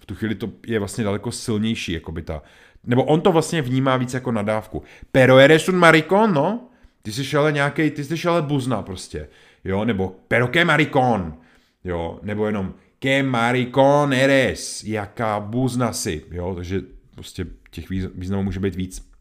v 0.00 0.06
tu 0.06 0.14
chvíli 0.14 0.34
to 0.34 0.50
je 0.66 0.78
vlastně 0.78 1.04
daleko 1.04 1.32
silnější, 1.32 1.92
jako 1.92 2.12
by 2.12 2.22
ta, 2.22 2.42
nebo 2.84 3.04
on 3.04 3.20
to 3.20 3.32
vlastně 3.32 3.62
vnímá 3.62 3.96
víc 3.96 4.14
jako 4.14 4.32
nadávku. 4.32 4.82
Pero 5.12 5.38
eres 5.38 5.68
un 5.68 5.76
maricón, 5.76 6.34
no? 6.34 6.68
Ty 7.02 7.12
jsi 7.12 7.36
ale 7.36 7.52
nějaký, 7.52 7.90
ty 7.90 8.04
jsi 8.04 8.28
ale 8.28 8.42
buzna 8.42 8.82
prostě, 8.82 9.28
jo, 9.64 9.84
nebo 9.84 10.16
pero 10.28 10.48
que 10.48 10.64
maricón, 10.64 11.34
jo, 11.84 12.20
nebo 12.22 12.46
jenom 12.46 12.74
que 12.98 13.22
maricón 13.22 14.12
eres, 14.12 14.84
jaká 14.84 15.40
buzna 15.40 15.92
si, 15.92 16.24
jo, 16.30 16.54
takže 16.54 16.80
prostě 17.14 17.46
těch 17.70 17.90
významů 17.90 18.42
může 18.42 18.60
být 18.60 18.74
víc. 18.74 19.12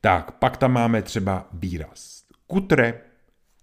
Tak, 0.00 0.30
pak 0.30 0.56
tam 0.56 0.72
máme 0.72 1.02
třeba 1.02 1.48
výraz. 1.52 2.22
Kutre, 2.46 3.00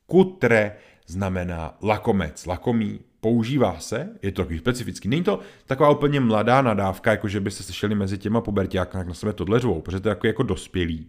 kutre 0.05 0.75
znamená 1.07 1.77
lakomec, 1.81 2.45
lakomý, 2.45 2.99
používá 3.19 3.79
se, 3.79 4.09
je 4.21 4.31
to 4.31 4.41
takový 4.41 4.59
specifický. 4.59 5.07
Není 5.07 5.23
to 5.23 5.39
taková 5.65 5.89
úplně 5.89 6.19
mladá 6.19 6.61
nadávka, 6.61 7.11
jako 7.11 7.27
že 7.27 7.39
byste 7.39 7.63
slyšeli 7.63 7.95
mezi 7.95 8.17
těma 8.17 8.41
pubertáky, 8.41 8.97
jak 8.97 9.07
na 9.07 9.13
sebe 9.13 9.33
tohle 9.33 9.59
řvou, 9.59 9.81
protože 9.81 9.99
to 9.99 10.09
je 10.09 10.11
jako, 10.11 10.27
jako 10.27 10.43
dospělý 10.43 11.07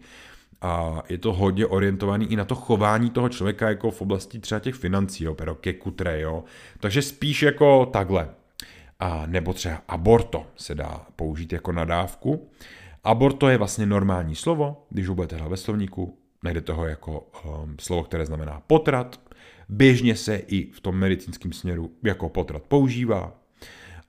a 0.60 1.02
je 1.08 1.18
to 1.18 1.32
hodně 1.32 1.66
orientovaný 1.66 2.32
i 2.32 2.36
na 2.36 2.44
to 2.44 2.54
chování 2.54 3.10
toho 3.10 3.28
člověka 3.28 3.68
jako 3.68 3.90
v 3.90 4.02
oblasti 4.02 4.38
třeba 4.38 4.58
těch 4.58 4.74
financí, 4.74 5.24
jo, 5.24 5.34
pero 5.34 5.54
ke 5.54 5.72
kutre, 5.72 6.20
jo. 6.20 6.44
Takže 6.80 7.02
spíš 7.02 7.42
jako 7.42 7.86
takhle. 7.86 8.28
A 9.00 9.26
nebo 9.26 9.52
třeba 9.52 9.82
aborto 9.88 10.46
se 10.56 10.74
dá 10.74 11.06
použít 11.16 11.52
jako 11.52 11.72
nadávku. 11.72 12.48
Aborto 13.04 13.48
je 13.48 13.58
vlastně 13.58 13.86
normální 13.86 14.34
slovo, 14.34 14.86
když 14.90 15.08
ho 15.08 15.14
budete 15.14 15.36
hledat 15.36 15.50
ve 15.50 15.56
slovníku, 15.56 16.18
najdete 16.46 16.72
ho 16.72 16.86
jako 16.86 17.28
um, 17.44 17.76
slovo, 17.80 18.02
které 18.02 18.26
znamená 18.26 18.62
potrat. 18.66 19.20
Běžně 19.68 20.16
se 20.16 20.36
i 20.36 20.70
v 20.70 20.80
tom 20.80 20.94
medicínském 20.96 21.52
směru 21.52 21.90
jako 22.02 22.28
potrat 22.28 22.62
používá. 22.62 23.34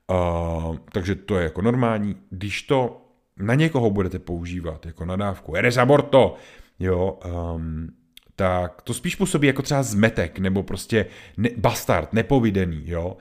Uh, 0.07 0.77
takže 0.91 1.15
to 1.15 1.37
je 1.37 1.43
jako 1.43 1.61
normální. 1.61 2.15
Když 2.29 2.63
to 2.63 3.01
na 3.37 3.55
někoho 3.55 3.89
budete 3.89 4.19
používat 4.19 4.85
jako 4.85 5.05
nadávku, 5.05 5.55
eres 5.55 5.77
aborto, 5.77 6.35
jo, 6.79 7.19
um, 7.55 7.89
tak 8.35 8.81
to 8.81 8.93
spíš 8.93 9.15
působí 9.15 9.47
jako 9.47 9.61
třeba 9.61 9.83
zmetek, 9.83 10.39
nebo 10.39 10.63
prostě 10.63 11.05
ne, 11.37 11.49
bastard, 11.57 12.13
nepovidený, 12.13 12.83
jo. 12.85 13.17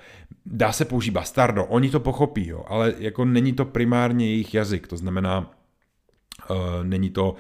Dá 0.46 0.72
se 0.72 0.85
použít 0.85 1.11
bastardo, 1.11 1.64
oni 1.64 1.90
to 1.90 2.00
pochopí, 2.00 2.46
jo, 2.46 2.64
ale 2.68 2.94
jako 2.98 3.24
není 3.24 3.52
to 3.52 3.64
primárně 3.64 4.26
jejich 4.26 4.55
jazyk, 4.55 4.87
to 4.87 4.96
znamená, 4.96 5.50
uh, 6.50 6.57
není 6.83 7.11
to, 7.11 7.35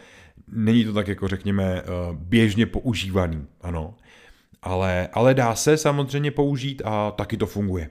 není 0.48 0.84
to 0.84 0.92
tak 0.92 1.08
jako 1.08 1.28
řekněme 1.28 1.82
uh, 1.82 2.16
běžně 2.16 2.66
používaný, 2.66 3.46
ano. 3.60 3.94
Ale, 4.62 5.08
ale 5.12 5.34
dá 5.34 5.54
se 5.54 5.76
samozřejmě 5.76 6.30
použít 6.30 6.82
a 6.84 7.10
taky 7.10 7.36
to 7.36 7.46
funguje. 7.46 7.90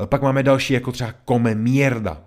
Uh, 0.00 0.06
pak 0.06 0.22
máme 0.22 0.42
další 0.42 0.72
jako 0.74 0.92
třeba 0.92 1.14
come 1.28 1.54
mierda, 1.54 2.24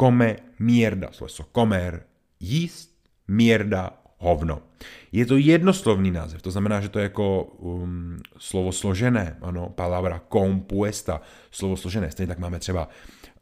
come 0.00 0.36
mierda, 0.58 1.08
sloveso 1.12 1.44
comer, 1.54 2.02
jíst, 2.40 2.90
mierda, 3.28 3.90
hovno. 4.18 4.62
Je 5.12 5.26
to 5.26 5.36
jednoslovný 5.36 6.10
název, 6.10 6.42
to 6.42 6.50
znamená, 6.50 6.80
že 6.80 6.88
to 6.88 6.98
je 6.98 7.02
jako 7.02 7.42
um, 7.42 8.16
slovo 8.38 8.72
složené, 8.72 9.36
ano, 9.42 9.68
palabra 9.68 10.20
compuesta, 10.32 11.20
slovo 11.50 11.76
složené. 11.76 12.10
Stejně 12.10 12.28
tak 12.28 12.38
máme 12.38 12.58
třeba 12.58 12.88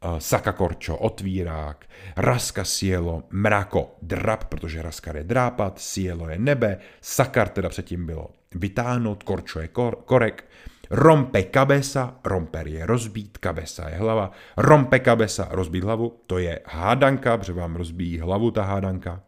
uh, 0.05 0.19
sakakorčo, 0.19 0.97
otvírák, 0.97 1.87
raska 2.17 2.65
sielo, 2.65 3.23
mrako, 3.31 3.97
drap, 4.03 4.45
protože 4.45 4.83
raskar 4.83 5.17
je 5.17 5.25
drápat, 5.25 5.79
sielo 5.79 6.29
je 6.29 6.39
nebe, 6.39 6.79
sakar 7.01 7.49
teda 7.49 7.69
předtím 7.69 8.07
bylo 8.07 8.31
vytáhnout, 8.55 9.23
korčo 9.23 9.61
je 9.61 9.69
kor, 9.69 9.97
korek, 10.05 10.45
Rompe 10.91 11.43
kabesa, 11.43 12.15
romper 12.25 12.69
je 12.69 12.87
rozbít, 12.87 13.39
kabesa 13.39 13.89
je 13.89 13.97
hlava. 13.97 14.31
Rompe 14.57 14.99
kabesa, 14.99 15.49
rozbít 15.51 15.85
hlavu, 15.85 16.21
to 16.27 16.39
je 16.39 16.61
hádanka, 16.65 17.37
protože 17.37 17.53
vám 17.53 17.77
rozbíjí 17.77 18.19
hlavu 18.19 18.51
ta 18.51 18.63
hádanka. 18.63 19.21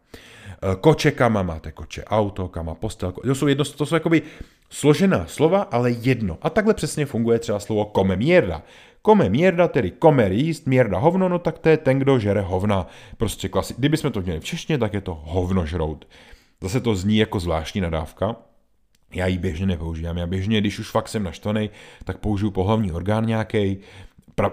E, 0.71 0.75
koče 0.75 1.11
kama, 1.11 1.43
máte 1.43 1.71
koče 1.71 2.03
auto, 2.05 2.47
kama 2.47 2.75
postel. 2.75 3.11
To 3.11 3.35
jsou, 3.35 3.47
jedno, 3.47 3.65
to 3.65 3.85
jsou 3.85 3.95
jakoby 3.95 4.21
složená 4.69 5.25
slova, 5.27 5.61
ale 5.61 5.91
jedno. 5.91 6.37
A 6.41 6.49
takhle 6.49 6.73
přesně 6.73 7.05
funguje 7.05 7.39
třeba 7.39 7.59
slovo 7.59 7.91
come 7.95 8.15
mierda. 8.15 8.63
Come 9.05 9.29
mierda, 9.29 9.67
tedy 9.67 9.91
komer 9.91 10.31
jíst, 10.31 10.67
mierda 10.67 10.97
hovno, 10.97 11.29
no 11.29 11.39
tak 11.39 11.59
to 11.59 11.69
je 11.69 11.77
ten, 11.77 11.99
kdo 11.99 12.19
žere 12.19 12.41
hovna. 12.41 12.87
Prostě 13.17 13.49
klasi. 13.49 13.73
Kdybychom 13.77 14.11
to 14.11 14.21
měli 14.21 14.39
v 14.39 14.45
češtině, 14.45 14.77
tak 14.77 14.93
je 14.93 15.01
to 15.01 15.21
hovno 15.23 15.65
žrout. 15.65 16.07
Zase 16.61 16.79
to 16.79 16.95
zní 16.95 17.17
jako 17.17 17.39
zvláštní 17.39 17.81
nadávka, 17.81 18.35
já 19.13 19.27
ji 19.27 19.37
běžně 19.37 19.65
nepoužívám. 19.65 20.17
Já 20.17 20.27
běžně, 20.27 20.61
když 20.61 20.79
už 20.79 20.91
fakt 20.91 21.07
jsem 21.07 21.23
naštvaný, 21.23 21.69
tak 22.03 22.17
použiju 22.17 22.51
pohlavní 22.51 22.91
orgán 22.91 23.25
nějaký, 23.25 23.77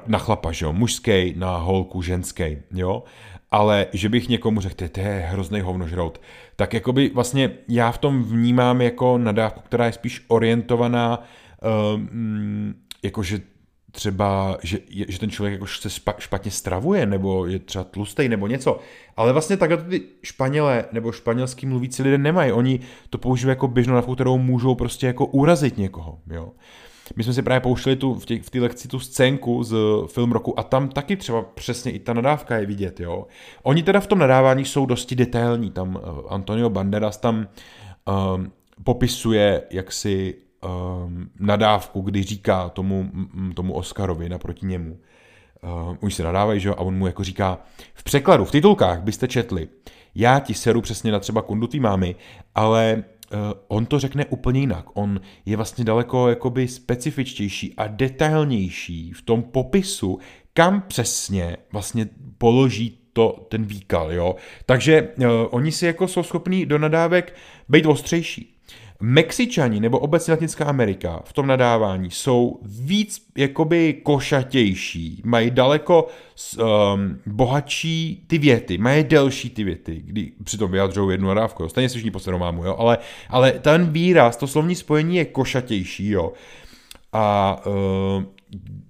na 0.06 0.18
chlapa, 0.18 0.52
že 0.52 0.64
jo, 0.64 0.72
mužský, 0.72 1.34
na 1.36 1.56
holku, 1.56 2.02
ženský, 2.02 2.58
jo, 2.74 3.04
ale 3.50 3.86
že 3.92 4.08
bych 4.08 4.28
někomu 4.28 4.60
řekl, 4.60 4.88
to 4.88 5.00
je 5.00 5.26
hrozný 5.30 5.60
hovnožrout, 5.60 6.20
tak 6.56 6.74
jakoby 6.74 7.10
vlastně 7.14 7.50
já 7.68 7.92
v 7.92 7.98
tom 7.98 8.22
vnímám 8.22 8.80
jako 8.80 9.18
nadávku, 9.18 9.60
která 9.60 9.86
je 9.86 9.92
spíš 9.92 10.24
orientovaná, 10.28 11.22
um, 11.94 12.74
jakože 13.02 13.40
třeba, 13.96 14.58
že, 14.62 14.78
že 15.08 15.18
ten 15.18 15.30
člověk 15.30 15.52
jako 15.52 15.66
se 15.66 15.88
špatně 16.18 16.50
stravuje, 16.50 17.06
nebo 17.06 17.46
je 17.46 17.58
třeba 17.58 17.84
tlustý, 17.84 18.28
nebo 18.28 18.46
něco. 18.46 18.80
Ale 19.16 19.32
vlastně 19.32 19.56
takhle 19.56 19.76
ty 19.76 20.02
Španělé 20.22 20.84
nebo 20.92 21.12
španělský 21.12 21.66
mluvící 21.66 22.02
lidé 22.02 22.18
nemají. 22.18 22.52
Oni 22.52 22.80
to 23.10 23.18
používají 23.18 23.52
jako 23.52 23.68
běžnou 23.68 23.94
navku, 23.94 24.14
kterou 24.14 24.38
můžou 24.38 24.74
prostě 24.74 25.06
jako 25.06 25.26
urazit 25.26 25.78
někoho. 25.78 26.18
Jo. 26.30 26.52
My 27.16 27.24
jsme 27.24 27.32
si 27.32 27.42
právě 27.42 27.60
pouštěli 27.60 27.96
tu, 27.96 28.14
v 28.14 28.26
té 28.26 28.38
v 28.38 28.62
lekci 28.62 28.88
tu 28.88 29.00
scénku 29.00 29.64
z 29.64 29.76
film 30.06 30.32
roku 30.32 30.58
a 30.58 30.62
tam 30.62 30.88
taky 30.88 31.16
třeba 31.16 31.42
přesně 31.42 31.92
i 31.92 31.98
ta 31.98 32.12
nadávka 32.12 32.56
je 32.56 32.66
vidět. 32.66 33.00
Jo. 33.00 33.26
Oni 33.62 33.82
teda 33.82 34.00
v 34.00 34.06
tom 34.06 34.18
nadávání 34.18 34.64
jsou 34.64 34.86
dosti 34.86 35.14
detailní. 35.14 35.70
Tam 35.70 35.96
uh, 35.96 36.02
Antonio 36.28 36.70
Banderas 36.70 37.16
tam 37.16 37.46
um, 38.36 38.52
popisuje, 38.84 39.62
jak 39.70 39.92
si 39.92 40.34
nadávku, 41.40 42.00
kdy 42.00 42.22
říká 42.22 42.68
tomu, 42.68 43.10
tomu 43.54 43.72
Oscarovi 43.72 44.28
naproti 44.28 44.66
němu. 44.66 44.98
Uh, 45.62 45.96
oni 46.00 46.12
se 46.12 46.22
nadávají, 46.22 46.60
že 46.60 46.68
jo, 46.68 46.74
a 46.78 46.80
on 46.80 46.98
mu 46.98 47.06
jako 47.06 47.24
říká, 47.24 47.58
v 47.94 48.02
překladu, 48.02 48.44
v 48.44 48.50
titulkách 48.50 49.02
byste 49.02 49.28
četli, 49.28 49.68
já 50.14 50.40
ti 50.40 50.54
seru 50.54 50.80
přesně 50.80 51.12
na 51.12 51.18
třeba 51.18 51.42
kundu 51.42 51.66
tvý 51.66 51.80
mámy, 51.80 52.16
ale 52.54 53.04
uh, 53.32 53.38
on 53.68 53.86
to 53.86 53.98
řekne 53.98 54.26
úplně 54.26 54.60
jinak. 54.60 54.86
On 54.94 55.20
je 55.46 55.56
vlastně 55.56 55.84
daleko 55.84 56.28
jakoby 56.28 56.68
specifičtější 56.68 57.74
a 57.76 57.86
detailnější 57.86 59.12
v 59.12 59.22
tom 59.22 59.42
popisu, 59.42 60.18
kam 60.54 60.80
přesně 60.80 61.56
vlastně 61.72 62.08
položí 62.38 62.98
to, 63.12 63.46
ten 63.48 63.64
výkal, 63.64 64.12
jo. 64.12 64.36
Takže 64.66 65.08
uh, 65.18 65.26
oni 65.50 65.72
si 65.72 65.86
jako 65.86 66.08
jsou 66.08 66.22
schopní 66.22 66.66
do 66.66 66.78
nadávek 66.78 67.34
být 67.68 67.86
ostřejší. 67.86 68.55
Mexičani 69.00 69.80
nebo 69.80 69.98
obecně 69.98 70.32
Latinská 70.32 70.64
Amerika 70.64 71.22
v 71.24 71.32
tom 71.32 71.46
nadávání 71.46 72.10
jsou 72.10 72.60
víc 72.62 73.26
jakoby 73.36 73.94
košatější, 74.02 75.22
mají 75.24 75.50
daleko 75.50 76.06
um, 76.58 76.66
bohatší 77.26 78.24
ty 78.26 78.38
věty, 78.38 78.78
mají 78.78 79.04
delší 79.04 79.50
ty 79.50 79.64
věty, 79.64 80.02
kdy 80.04 80.32
přitom 80.44 80.70
vyjadřují 80.70 81.10
jednu 81.10 81.28
nadávku, 81.28 81.62
jo. 81.62 81.68
stejně 81.68 81.88
slyšní 81.88 82.10
po 82.10 82.38
mámu, 82.38 82.64
jo, 82.64 82.76
ale, 82.78 82.98
ale 83.30 83.52
ten 83.52 83.86
výraz, 83.86 84.36
to 84.36 84.46
slovní 84.46 84.74
spojení 84.74 85.16
je 85.16 85.24
košatější, 85.24 86.10
jo. 86.10 86.32
A 87.12 87.56
uh, 87.66 88.22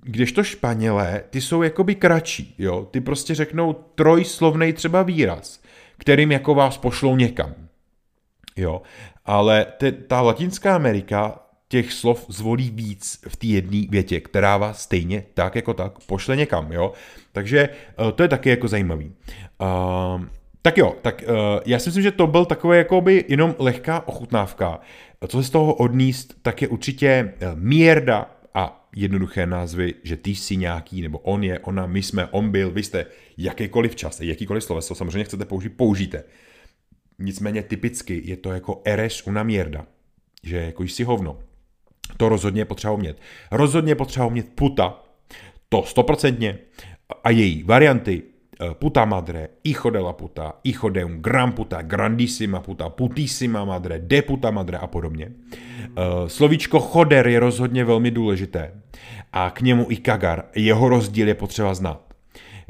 kdežto 0.03 0.45
Španělé, 0.45 1.23
ty 1.31 1.41
jsou 1.41 1.63
jakoby 1.63 1.95
kratší, 1.95 2.55
jo, 2.59 2.89
ty 2.91 3.01
prostě 3.01 3.35
řeknou 3.35 3.73
trojslovnej 3.95 4.73
třeba 4.73 5.03
výraz, 5.03 5.61
kterým 5.99 6.33
jako 6.33 6.55
vás 6.55 6.79
pošlou 6.79 7.17
někam. 7.17 7.66
Jo 8.57 8.83
ale 9.27 9.67
te, 9.79 9.93
ta 9.93 10.21
Latinská 10.21 10.75
Amerika 10.75 11.39
těch 11.69 11.93
slov 11.93 12.27
zvolí 12.29 12.71
víc 12.71 13.21
v 13.29 13.37
té 13.37 13.47
jedné 13.47 13.87
větě, 13.91 14.21
která 14.21 14.57
vás 14.57 14.83
stejně 14.83 15.25
tak 15.35 15.55
jako 15.55 15.75
tak 15.75 15.93
pošle 16.07 16.37
někam, 16.37 16.73
jo. 16.73 16.93
Takže 17.33 17.69
uh, 18.01 18.11
to 18.11 18.23
je 18.23 18.29
taky 18.29 18.51
jako 18.51 18.69
zajímavý. 18.69 19.13
Uh, 19.61 20.25
tak 20.63 20.79
jo, 20.79 20.95
tak 21.03 21.25
uh, 21.29 21.35
já 21.67 21.79
si 21.79 21.89
myslím, 21.89 22.03
že 22.03 22.11
to 22.11 22.27
byl 22.27 22.45
takové 22.45 22.77
jakoby 22.77 23.25
jenom 23.29 23.55
lehká 23.59 24.09
ochutnávka. 24.09 24.81
Co 25.29 25.43
se 25.43 25.49
z 25.49 25.51
toho 25.51 25.75
odníst, 25.75 26.35
tak 26.43 26.63
je 26.63 26.69
určitě 26.69 27.35
mierda 27.55 28.31
a 28.55 28.89
jednoduché 28.97 29.47
názvy, 29.47 29.95
že 30.03 30.17
ty 30.17 30.31
jsi 30.31 30.57
nějaký, 30.57 31.03
nebo 31.03 31.19
on 31.19 31.45
je, 31.45 31.59
ona, 31.59 31.87
my 31.87 32.03
jsme, 32.03 32.27
on 32.27 32.51
byl, 32.51 32.71
vy 32.71 32.83
jste, 32.83 33.07
jakýkoliv 33.39 33.97
čas, 33.97 34.21
jakýkoliv 34.21 34.65
sloveso, 34.65 34.95
samozřejmě 34.95 35.25
chcete 35.25 35.45
použít, 35.45 35.69
použijte. 35.69 36.25
Nicméně 37.19 37.63
typicky 37.63 38.23
je 38.25 38.37
to 38.37 38.53
jako 38.53 38.83
eres 38.85 39.27
una 39.27 39.43
mierda, 39.43 39.87
že 40.43 40.57
jako 40.57 40.83
jsi 40.83 41.05
hovno. 41.05 41.39
To 42.17 42.29
rozhodně 42.29 42.61
je 42.61 42.65
potřeba 42.65 42.93
umět. 42.93 43.21
Rozhodně 43.51 43.91
je 43.91 43.97
potřeba 43.97 44.27
umět 44.27 44.47
puta, 44.55 45.05
to 45.69 45.83
stoprocentně, 45.83 46.59
a 47.25 47.31
její 47.31 47.63
varianty, 47.63 48.23
eh, 48.61 48.75
puta 48.75 49.05
madre, 49.05 49.49
hijo 49.65 49.91
de 49.91 49.99
la 49.99 50.13
puta, 50.13 50.53
hijo 50.65 50.89
de 50.89 51.05
un 51.05 51.23
gran 51.23 51.53
puta, 51.53 51.83
grandissima 51.83 52.61
puta, 52.61 52.89
putissima 52.89 53.65
madre, 53.65 53.99
de 53.99 54.23
puta 54.23 54.51
madre 54.51 54.79
a 54.79 54.87
podobně. 54.87 55.33
Eh, 55.53 56.29
slovíčko 56.29 56.81
choder 56.81 57.29
je 57.29 57.41
rozhodně 57.41 57.85
velmi 57.85 58.11
důležité 58.11 58.73
a 59.33 59.51
k 59.51 59.61
němu 59.61 59.87
i 59.91 59.97
kagar, 59.97 60.45
jeho 60.55 60.89
rozdíl 60.89 61.29
je 61.29 61.35
potřeba 61.35 61.75
znát 61.75 62.07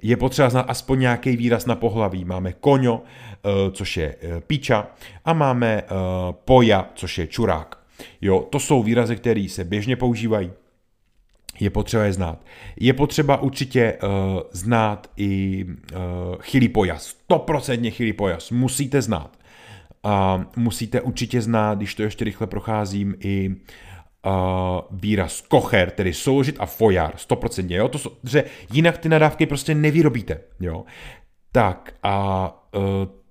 je 0.02 0.16
potřeba 0.16 0.50
znát 0.50 0.70
aspoň 0.70 1.00
nějaký 1.00 1.36
výraz 1.36 1.66
na 1.66 1.74
pohlaví. 1.74 2.24
Máme 2.24 2.52
koňo, 2.52 3.02
eh, 3.02 3.70
což 3.70 3.96
je 3.96 4.16
eh, 4.20 4.40
píča, 4.40 4.86
a 5.24 5.32
máme 5.32 5.82
eh, 5.82 5.88
poja, 6.44 6.90
což 6.94 7.18
je 7.18 7.26
čurák. 7.26 7.78
Jo, 8.20 8.40
to 8.50 8.60
jsou 8.60 8.82
výrazy, 8.82 9.16
které 9.16 9.46
se 9.48 9.64
běžně 9.64 9.96
používají. 9.96 10.50
Je 11.60 11.70
potřeba 11.70 12.04
je 12.04 12.12
znát. 12.12 12.44
Je 12.76 12.92
potřeba 12.92 13.36
určitě 13.36 13.98
uh, 14.02 14.40
znát 14.52 15.10
i 15.16 15.64
uh, 15.64 15.98
chylý 16.40 16.68
pojas. 16.68 17.16
100% 17.30 17.90
chylý 17.90 18.12
pojas. 18.12 18.50
Musíte 18.50 19.02
znát. 19.02 19.38
A 20.02 20.44
musíte 20.56 21.00
určitě 21.00 21.42
znát, 21.42 21.78
když 21.78 21.94
to 21.94 22.02
ještě 22.02 22.24
rychle 22.24 22.46
procházím, 22.46 23.14
i 23.20 23.48
uh, 23.48 23.54
výraz 24.90 25.40
kocher, 25.40 25.90
tedy 25.90 26.12
souložit 26.12 26.56
a 26.58 26.66
fojar, 26.66 27.14
100%, 27.14 27.74
jo, 27.74 27.88
to 27.88 27.98
jsou, 27.98 28.10
že 28.24 28.44
jinak 28.72 28.98
ty 28.98 29.08
nadávky 29.08 29.46
prostě 29.46 29.74
nevyrobíte, 29.74 30.40
jo. 30.60 30.84
Tak 31.52 31.94
a 32.02 32.48
uh, 32.76 32.82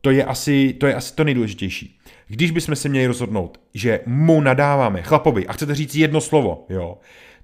to 0.01 0.11
je 0.11 0.25
asi 0.25 0.73
to, 0.73 0.87
je 0.87 0.95
asi 0.95 1.15
to 1.15 1.23
nejdůležitější. 1.23 1.99
Když 2.27 2.51
bychom 2.51 2.75
se 2.75 2.89
měli 2.89 3.07
rozhodnout, 3.07 3.59
že 3.73 3.99
mu 4.05 4.41
nadáváme 4.41 5.01
chlapovi 5.01 5.47
a 5.47 5.53
chcete 5.53 5.75
říct 5.75 5.95
jedno 5.95 6.21
slovo, 6.21 6.65
jo, 6.69 6.97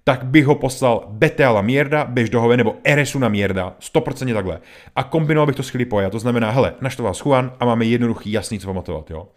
tak 0.03 0.25
bych 0.25 0.45
ho 0.45 0.55
poslal 0.55 1.05
Bete 1.09 1.47
la 1.47 1.61
mierda, 1.61 2.05
běž 2.05 2.29
nebo 2.55 2.75
Eresu 2.83 3.19
na 3.19 3.29
mierda, 3.29 3.75
100% 3.79 4.33
takhle. 4.33 4.59
A 4.95 5.03
kombinoval 5.03 5.47
bych 5.47 5.55
to 5.55 5.63
s 5.63 5.69
chilipoja, 5.69 6.09
to 6.09 6.19
znamená, 6.19 6.51
hele, 6.51 6.73
naštval 6.81 7.05
vás 7.05 7.25
Juan 7.25 7.53
a 7.59 7.65
máme 7.65 7.85
jednoduchý, 7.85 8.31
jasný, 8.31 8.59
co 8.59 8.67
pamatovat, 8.67 9.11
jo. 9.11 9.27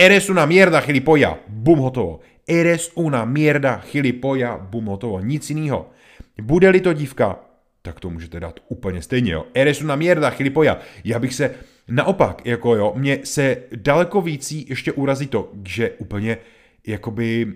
Eres 0.00 0.30
una 0.30 0.46
mierda, 0.46 0.80
chilipoja, 0.80 1.40
bum, 1.48 1.80
hotovo. 1.80 2.20
Eres 2.46 2.92
una 2.94 3.24
mierda, 3.24 3.80
chilipoja, 3.80 4.56
bum, 4.56 4.86
hotovo. 4.86 5.20
Nic 5.20 5.50
jiného. 5.50 5.90
Bude-li 6.42 6.80
to 6.80 6.92
dívka, 6.92 7.40
tak 7.82 8.00
to 8.00 8.10
můžete 8.10 8.40
dát 8.40 8.60
úplně 8.68 9.02
stejně, 9.02 9.32
jo. 9.32 9.46
Eres 9.54 9.82
una 9.82 9.96
mierda, 9.96 10.30
chilipoja. 10.30 10.78
Já 11.04 11.18
bych 11.18 11.34
se, 11.34 11.54
naopak, 11.88 12.46
jako 12.46 12.76
jo, 12.76 12.92
mě 12.96 13.20
se 13.24 13.56
daleko 13.76 14.20
vící 14.20 14.66
ještě 14.68 14.92
urazí 14.92 15.26
to, 15.26 15.52
že 15.64 15.90
úplně, 15.90 16.36
jakoby, 16.86 17.52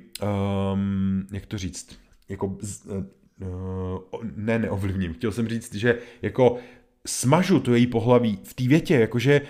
um, 0.73 1.27
jak 1.33 1.47
to 1.47 1.59
říct, 1.59 1.99
jako, 2.29 2.47
uh, 2.47 4.25
ne, 4.37 4.59
neovlivním, 4.59 5.15
chtěl 5.15 5.33
jsem 5.33 5.49
říct, 5.49 5.75
že 5.75 5.99
jako 6.23 6.57
smažu 7.07 7.61
to 7.61 7.75
její 7.75 7.87
pohlaví 7.87 8.39
v 8.43 8.55
té 8.55 8.69
větě, 8.69 8.95
jakože 8.95 9.41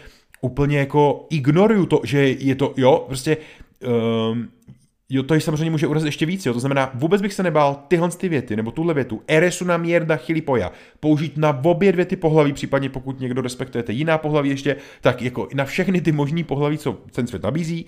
úplně 0.42 0.78
jako 0.78 1.26
ignoruju 1.30 1.86
to, 1.86 2.00
že 2.04 2.28
je 2.28 2.54
to, 2.54 2.74
jo, 2.76 3.04
prostě 3.06 3.36
um, 4.30 4.48
jo, 5.08 5.22
to 5.22 5.40
samozřejmě 5.40 5.70
může 5.70 5.86
urazit 5.86 6.06
ještě 6.06 6.26
víc, 6.26 6.46
jo. 6.46 6.52
To 6.52 6.60
znamená, 6.60 6.90
vůbec 6.94 7.22
bych 7.22 7.32
se 7.32 7.42
nebál 7.42 7.84
tyhle 7.88 8.10
ty 8.10 8.28
věty, 8.28 8.56
nebo 8.56 8.70
tuhle 8.70 8.94
větu, 8.94 9.22
eresu 9.28 9.64
na 9.64 9.76
mierda 9.76 10.16
chilipoja, 10.16 10.72
použít 11.00 11.36
na 11.36 11.60
obě 11.64 11.92
dvě 11.92 12.04
ty 12.04 12.16
pohlaví, 12.16 12.52
případně 12.52 12.88
pokud 12.88 13.20
někdo 13.20 13.42
respektujete 13.42 13.92
jiná 13.92 14.18
pohlaví 14.18 14.48
ještě, 14.48 14.76
tak 15.00 15.22
jako 15.22 15.48
na 15.54 15.64
všechny 15.64 16.00
ty 16.00 16.12
možný 16.12 16.44
pohlaví, 16.44 16.78
co 16.78 16.92
ten 16.92 17.26
svět 17.26 17.42
nabízí, 17.42 17.86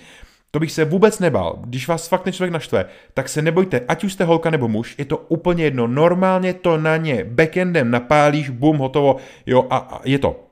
to 0.51 0.61
bych 0.61 0.73
se 0.73 0.85
vůbec 0.85 1.19
nebál. 1.19 1.59
Když 1.67 1.89
vás 1.89 2.09
fakt 2.09 2.23
ten 2.23 2.33
člověk 2.33 2.53
naštve, 2.53 2.85
tak 3.15 3.29
se 3.29 3.43
nebojte, 3.43 3.81
ať 3.89 4.05
už 4.05 4.13
jste 4.13 4.25
holka 4.25 4.51
nebo 4.51 4.69
muž, 4.69 4.95
je 4.99 5.05
to 5.05 5.17
úplně 5.17 5.65
jedno. 5.65 5.87
Normálně 5.87 6.55
to 6.55 6.79
na 6.79 6.97
ně 6.97 7.25
backendem 7.25 7.91
napálíš, 7.91 8.51
bum, 8.51 8.77
hotovo, 8.79 9.17
jo, 9.47 9.67
a, 9.71 9.77
a 9.77 10.01
je 10.05 10.19
to. 10.19 10.44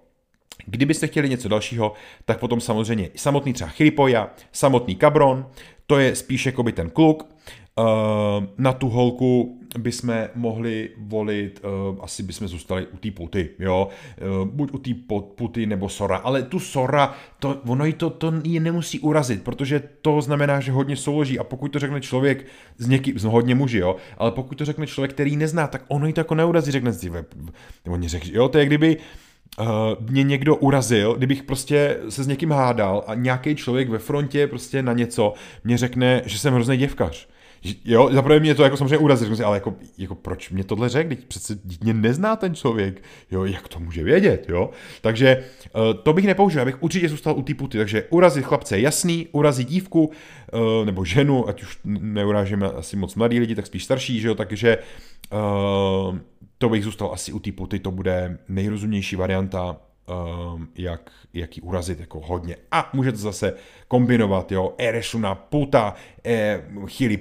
Kdybyste 0.67 1.07
chtěli 1.07 1.29
něco 1.29 1.49
dalšího, 1.49 1.93
tak 2.25 2.39
potom 2.41 2.61
samozřejmě 2.61 3.09
samotný 3.17 3.53
třeba 3.53 3.71
Chilipoja, 3.71 4.31
samotný 4.53 4.97
Cabron, 4.97 5.47
to 5.87 5.99
je 5.99 6.17
spíš 6.17 6.47
jako 6.47 6.63
by 6.63 6.73
ten 6.73 6.91
kluk. 6.91 7.33
Uh, 7.79 7.85
na 8.59 8.73
tu 8.73 8.89
holku 8.89 9.61
bychom 9.79 10.29
mohli 10.35 10.91
volit, 10.97 11.61
uh, 11.65 12.05
asi 12.05 12.23
bychom 12.23 12.49
zůstali 12.49 12.87
u 12.87 12.97
té 12.97 13.11
puty, 13.11 13.49
jo, 13.59 13.89
uh, 14.43 14.49
buď 14.49 14.73
u 14.73 14.79
té 14.79 14.91
puty 15.37 15.67
nebo 15.67 15.89
Sora, 15.89 16.17
ale 16.17 16.43
tu 16.43 16.61
Sora, 16.61 17.15
to, 17.39 17.61
ono 17.67 17.85
jí 17.85 17.93
to, 17.93 18.11
to 18.11 18.33
ji 18.45 18.61
nemusí 18.61 19.01
urazit, 19.01 19.43
protože 19.43 19.83
to 20.03 20.21
znamená, 20.21 20.61
že 20.61 20.73
hodně 20.73 20.97
souloží 20.97 21.39
a 21.39 21.45
pokud 21.45 21.69
to 21.69 21.79
řekne 21.79 22.01
člověk 22.01 22.47
z 22.79 22.89
někým, 22.89 23.19
z 23.19 23.25
hodně 23.25 23.55
muži, 23.55 23.79
jo, 23.79 23.97
ale 24.19 24.31
pokud 24.31 24.59
to 24.59 24.65
řekne 24.65 24.87
člověk, 24.87 25.13
který 25.13 25.37
nezná, 25.37 25.67
tak 25.67 25.85
ono 25.89 26.07
jí 26.07 26.13
to 26.13 26.21
jako 26.21 26.35
neurazí, 26.35 26.71
řekne 26.71 26.93
si, 26.93 27.11
nebo 27.85 27.99
řekne, 28.01 28.31
jo, 28.33 28.49
to 28.49 28.59
je 28.59 28.67
kdyby, 28.67 28.97
mě 30.11 30.23
někdo 30.23 30.57
urazil, 30.57 31.15
kdybych 31.15 31.43
prostě 31.43 31.99
se 32.09 32.25
s 32.25 32.27
někým 32.27 32.51
hádal 32.51 33.05
a 33.07 33.15
nějaký 33.15 33.57
člověk 33.57 33.89
ve 33.89 33.99
frontě 33.99 34.47
prostě 34.47 34.83
na 34.83 34.93
něco 34.93 35.35
mě 35.65 35.79
řekne, 35.79 36.23
že 36.27 36.39
jsem 36.39 36.55
hrozný 36.55 36.77
děvkař. 36.77 37.29
Jo, 37.85 38.09
zaprvé 38.13 38.41
mě 38.41 38.55
to 38.55 38.63
jako 38.65 38.77
samozřejmě 38.77 38.99
urazí, 38.99 39.25
řeknu 39.25 39.37
si, 39.37 39.45
ale 39.45 39.57
jako, 39.57 39.75
jako 39.99 40.15
proč 40.15 40.51
mě 40.51 40.65
tohle 40.65 40.89
řekl, 40.89 41.09
teď 41.09 41.25
přece 41.25 41.59
mě 41.81 41.95
nezná 41.95 42.37
ten 42.37 42.55
člověk, 42.55 43.03
jo, 43.31 43.45
jak 43.45 43.69
to 43.69 43.81
může 43.81 44.03
vědět, 44.03 44.47
jo. 44.49 44.71
Takže 45.01 45.45
uh, 45.75 45.83
to 46.03 46.13
bych 46.13 46.27
nepoužil, 46.27 46.63
abych 46.63 46.83
určitě 46.83 47.09
zůstal 47.09 47.37
u 47.37 47.43
té 47.43 47.55
puty, 47.55 47.79
takže 47.79 48.05
urazit 48.11 48.45
chlapce 48.45 48.77
je 48.77 48.81
jasný, 48.81 49.29
urazit 49.33 49.69
dívku, 49.69 50.05
uh, 50.05 50.85
nebo 50.85 51.05
ženu, 51.05 51.49
ať 51.49 51.63
už 51.63 51.79
neurážíme 51.85 52.67
asi 52.67 52.97
moc 52.97 53.15
mladí 53.15 53.41
lidi, 53.41 53.55
tak 53.55 53.67
spíš 53.67 53.85
starší, 53.85 54.21
že 54.21 54.29
jo, 54.29 54.35
takže 54.35 54.79
uh, 55.33 56.19
to 56.63 56.69
bych 56.69 56.85
zůstal 56.85 57.11
asi 57.13 57.33
u 57.33 57.39
té 57.39 57.53
puty, 57.53 57.79
to 57.79 57.91
bude 57.91 58.39
nejrozumnější 58.49 59.17
varianta, 59.17 59.77
um, 60.55 60.69
jak, 60.79 61.11
jak 61.35 61.57
ji 61.57 61.63
urazit 61.63 62.01
jako 62.01 62.21
hodně. 62.21 62.57
A 62.71 62.91
můžete 62.93 63.19
zase 63.19 63.55
kombinovat, 63.89 64.53
jo, 64.53 64.75
eres 64.79 65.15
una 65.15 65.35
puta, 65.35 65.95
eh, 66.25 66.63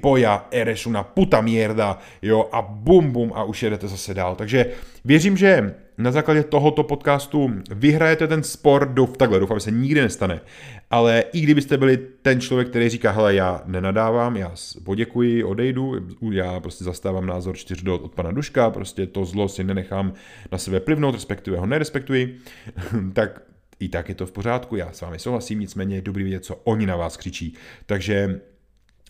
poja, 0.02 0.48
eres 0.52 0.86
una 0.86 1.04
puta 1.04 1.42
mierda, 1.42 1.98
jo, 2.22 2.50
a 2.52 2.62
bum 2.62 3.12
bum 3.12 3.32
a 3.36 3.44
už 3.44 3.64
jedete 3.64 3.88
zase 3.88 4.14
dál. 4.14 4.36
Takže 4.36 4.66
věřím, 5.06 5.38
že 5.38 5.76
na 6.02 6.12
základě 6.12 6.44
tohoto 6.44 6.84
podcastu 6.84 7.52
vyhrajete 7.72 8.28
ten 8.28 8.44
spor, 8.44 8.88
douf, 8.94 9.18
takhle 9.18 9.40
doufám, 9.40 9.58
že 9.58 9.64
se 9.64 9.72
nikdy 9.72 10.02
nestane, 10.02 10.42
ale 10.90 11.24
i 11.34 11.42
kdybyste 11.42 11.78
byli 11.78 11.98
ten 12.22 12.42
člověk, 12.42 12.70
který 12.70 12.90
říká, 12.90 13.12
hele, 13.12 13.36
já 13.36 13.62
nenadávám, 13.66 14.38
já 14.38 14.54
poděkuji, 14.84 15.44
odejdu, 15.44 15.96
já 16.32 16.60
prostě 16.60 16.84
zastávám 16.84 17.26
názor 17.26 17.58
4 17.58 17.84
do 17.86 17.96
od 17.96 18.16
pana 18.16 18.32
Duška, 18.32 18.70
prostě 18.70 19.08
to 19.08 19.26
zlo 19.26 19.50
si 19.50 19.64
nenechám 19.64 20.14
na 20.52 20.58
sebe 20.58 20.80
plivnout, 20.80 21.16
respektive 21.16 21.58
ho 21.58 21.66
nerespektuji, 21.66 22.38
tak 23.14 23.42
i 23.80 23.90
tak 23.90 24.10
je 24.10 24.16
to 24.16 24.26
v 24.26 24.32
pořádku, 24.32 24.76
já 24.76 24.92
s 24.92 25.02
vámi 25.02 25.20
souhlasím, 25.20 25.60
nicméně 25.60 25.96
je 25.96 26.02
dobrý 26.02 26.24
vidět, 26.24 26.46
co 26.46 26.56
oni 26.56 26.86
na 26.86 26.96
vás 26.96 27.18
křičí. 27.18 27.54
Takže 27.86 28.42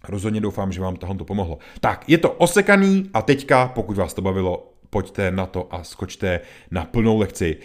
rozhodně 0.07 0.41
doufám, 0.41 0.71
že 0.71 0.81
vám 0.81 0.95
tohle 0.95 1.15
pomohlo. 1.15 1.57
Tak, 1.79 2.09
je 2.09 2.17
to 2.17 2.31
osekaný 2.31 3.09
a 3.13 3.21
teďka, 3.21 3.67
pokud 3.67 3.97
vás 3.97 4.13
to 4.13 4.21
bavilo, 4.21 4.70
pojďte 4.91 5.31
na 5.31 5.45
to 5.45 5.67
a 5.71 5.83
skočte 5.83 6.39
na 6.71 6.85
plnou 6.85 7.17
lekci. 7.17 7.57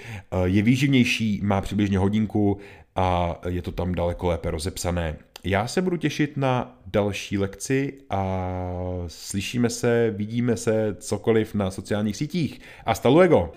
Je 0.44 0.62
výživnější, 0.62 1.40
má 1.42 1.60
přibližně 1.60 1.98
hodinku 1.98 2.58
a 2.96 3.36
je 3.48 3.62
to 3.62 3.72
tam 3.72 3.94
daleko 3.94 4.26
lépe 4.26 4.50
rozepsané. 4.50 5.16
Já 5.44 5.66
se 5.66 5.82
budu 5.82 5.96
těšit 5.96 6.36
na 6.36 6.78
další 6.86 7.38
lekci 7.38 7.92
a 8.10 8.24
slyšíme 9.06 9.70
se, 9.70 10.14
vidíme 10.16 10.56
se, 10.56 10.96
cokoliv 10.98 11.54
na 11.54 11.70
sociálních 11.70 12.16
sítích. 12.16 12.60
Hasta 12.86 13.08
luego! 13.08 13.52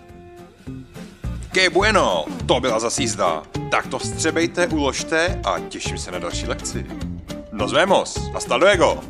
Que 1.52 1.70
bueno, 1.70 2.24
to 2.46 2.60
byla 2.60 2.80
zase 2.80 3.02
jízda. 3.02 3.42
Tak 3.70 3.86
to 3.86 3.98
vstřebejte, 3.98 4.66
uložte 4.66 5.40
a 5.44 5.60
těším 5.60 5.98
se 5.98 6.10
na 6.10 6.18
další 6.18 6.46
lekci. 6.46 6.86
Nos 7.52 7.72
vemos, 7.72 8.30
hasta 8.32 8.56
luego! 8.56 9.00